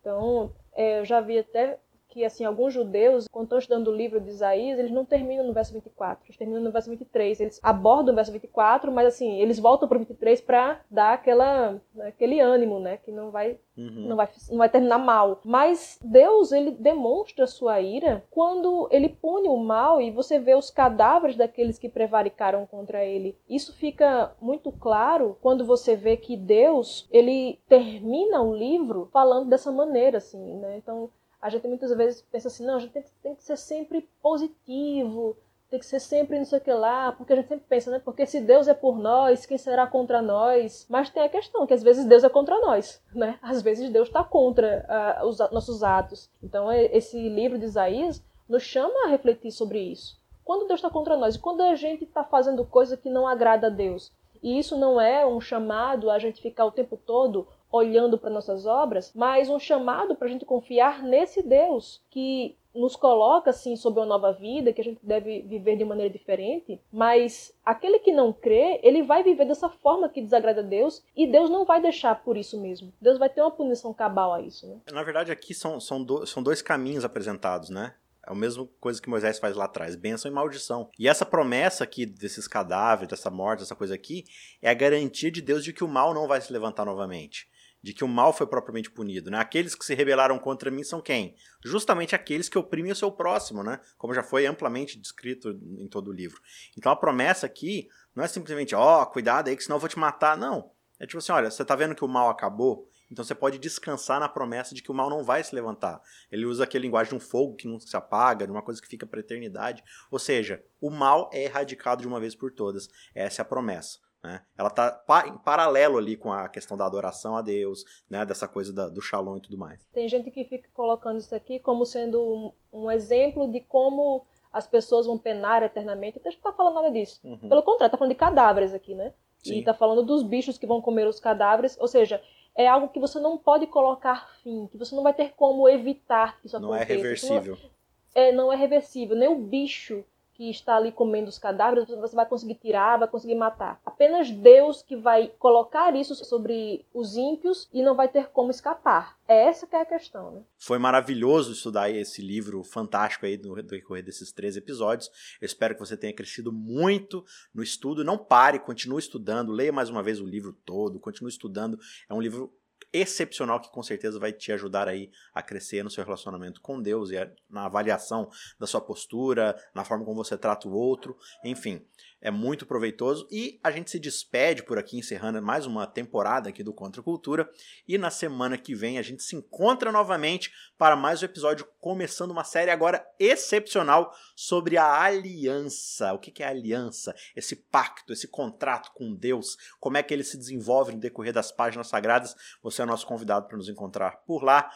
[0.00, 1.78] Então, é, eu já vi até
[2.16, 5.52] que assim alguns judeus, quando estão estudando o livro de Isaías, eles não terminam no
[5.52, 7.40] verso 24, eles terminam no verso 23.
[7.40, 11.78] Eles abordam o verso 24, mas assim, eles voltam para o 23 para dar aquela
[12.00, 14.08] aquele ânimo, né, que não vai uhum.
[14.08, 15.42] não vai não vai terminar mal.
[15.44, 20.70] Mas Deus, ele demonstra sua ira quando ele pune o mal e você vê os
[20.70, 23.36] cadáveres daqueles que prevaricaram contra ele.
[23.46, 29.70] Isso fica muito claro quando você vê que Deus, ele termina o livro falando dessa
[29.70, 30.78] maneira assim, né?
[30.78, 31.10] Então,
[31.40, 34.08] a gente muitas vezes pensa assim, não, a gente tem que, tem que ser sempre
[34.22, 35.36] positivo,
[35.68, 38.00] tem que ser sempre não sei o que lá, porque a gente sempre pensa, né?
[38.04, 40.86] Porque se Deus é por nós, quem será contra nós?
[40.88, 43.38] Mas tem a questão que às vezes Deus é contra nós, né?
[43.42, 44.86] Às vezes Deus está contra
[45.22, 46.30] uh, os nossos atos.
[46.42, 50.16] Então esse livro de Isaías nos chama a refletir sobre isso.
[50.44, 53.66] Quando Deus está contra nós e quando a gente está fazendo coisa que não agrada
[53.66, 58.18] a Deus, e isso não é um chamado a gente ficar o tempo todo olhando
[58.18, 63.50] para nossas obras, mas um chamado para a gente confiar nesse Deus que nos coloca
[63.50, 67.98] assim sob uma nova vida, que a gente deve viver de maneira diferente, mas aquele
[67.98, 71.64] que não crê, ele vai viver dessa forma que desagrada a Deus e Deus não
[71.64, 72.92] vai deixar por isso mesmo.
[73.00, 74.80] Deus vai ter uma punição cabal a isso, né?
[74.92, 77.94] Na verdade, aqui são, são, do, são dois caminhos apresentados, né?
[78.26, 80.90] É a mesma coisa que Moisés faz lá atrás, bênção e maldição.
[80.98, 84.24] E essa promessa aqui desses cadáveres, dessa morte, dessa coisa aqui,
[84.60, 87.48] é a garantia de Deus de que o mal não vai se levantar novamente
[87.86, 89.30] de que o mal foi propriamente punido.
[89.30, 89.38] Né?
[89.38, 91.36] Aqueles que se rebelaram contra mim são quem?
[91.64, 93.78] Justamente aqueles que oprimem o seu próximo, né?
[93.96, 96.42] como já foi amplamente descrito em todo o livro.
[96.76, 99.88] Então a promessa aqui não é simplesmente, ó, oh, cuidado aí que senão eu vou
[99.88, 100.36] te matar.
[100.36, 100.72] Não.
[100.98, 102.90] É tipo assim, olha, você tá vendo que o mal acabou?
[103.08, 106.02] Então você pode descansar na promessa de que o mal não vai se levantar.
[106.28, 108.88] Ele usa aquele linguagem de um fogo que não se apaga, de uma coisa que
[108.88, 109.84] fica para eternidade.
[110.10, 112.88] Ou seja, o mal é erradicado de uma vez por todas.
[113.14, 114.00] Essa é a promessa.
[114.26, 114.42] Né?
[114.58, 118.26] Ela está em paralelo ali com a questão da adoração a Deus, né?
[118.26, 119.86] dessa coisa da, do shalom e tudo mais.
[119.92, 124.66] Tem gente que fica colocando isso aqui como sendo um, um exemplo de como as
[124.66, 126.18] pessoas vão penar eternamente.
[126.18, 127.20] Então, a gente não está falando nada disso.
[127.22, 127.48] Uhum.
[127.48, 129.14] Pelo contrário, está falando de cadáveres aqui, né?
[129.44, 129.54] Sim.
[129.54, 131.78] E está falando dos bichos que vão comer os cadáveres.
[131.78, 132.20] Ou seja,
[132.56, 136.40] é algo que você não pode colocar fim, que você não vai ter como evitar
[136.40, 136.98] que isso não é aconteça.
[136.98, 137.56] Não é reversível.
[137.56, 139.16] Não é, não é reversível.
[139.16, 140.04] Nem o bicho
[140.36, 143.80] que está ali comendo os cadáveres, você vai conseguir tirar, vai conseguir matar.
[143.86, 149.16] Apenas Deus que vai colocar isso sobre os ímpios e não vai ter como escapar.
[149.26, 150.42] É essa que é a questão, né?
[150.58, 155.10] Foi maravilhoso estudar esse livro fantástico aí no decorrer desses três episódios.
[155.40, 157.24] Eu espero que você tenha crescido muito
[157.54, 158.04] no estudo.
[158.04, 161.78] Não pare, continue estudando, leia mais uma vez o livro todo, continue estudando.
[162.08, 162.52] É um livro
[163.00, 167.10] excepcional que com certeza vai te ajudar aí a crescer no seu relacionamento com Deus
[167.10, 167.16] e
[167.48, 168.28] na avaliação
[168.58, 171.86] da sua postura, na forma como você trata o outro, enfim
[172.20, 173.26] é muito proveitoso.
[173.30, 177.48] E a gente se despede por aqui, encerrando mais uma temporada aqui do Contra Cultura.
[177.86, 182.30] E na semana que vem a gente se encontra novamente para mais um episódio, começando
[182.30, 186.12] uma série agora excepcional sobre a aliança.
[186.12, 187.14] O que é a aliança?
[187.34, 191.52] Esse pacto, esse contrato com Deus, como é que ele se desenvolve no decorrer das
[191.52, 192.34] páginas sagradas.
[192.62, 194.70] Você é nosso convidado para nos encontrar por lá.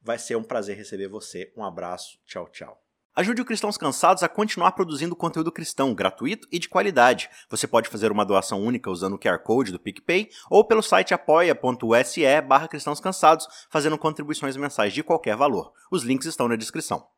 [0.00, 1.52] Vai ser um prazer receber você.
[1.56, 2.18] Um abraço.
[2.24, 2.87] Tchau, tchau.
[3.14, 7.28] Ajude o Cristãos Cansados a continuar produzindo conteúdo cristão gratuito e de qualidade.
[7.50, 11.12] Você pode fazer uma doação única usando o QR Code do PicPay ou pelo site
[11.12, 15.72] apoia.se barra cristãos cansados, fazendo contribuições mensais de qualquer valor.
[15.90, 17.08] Os links estão na descrição.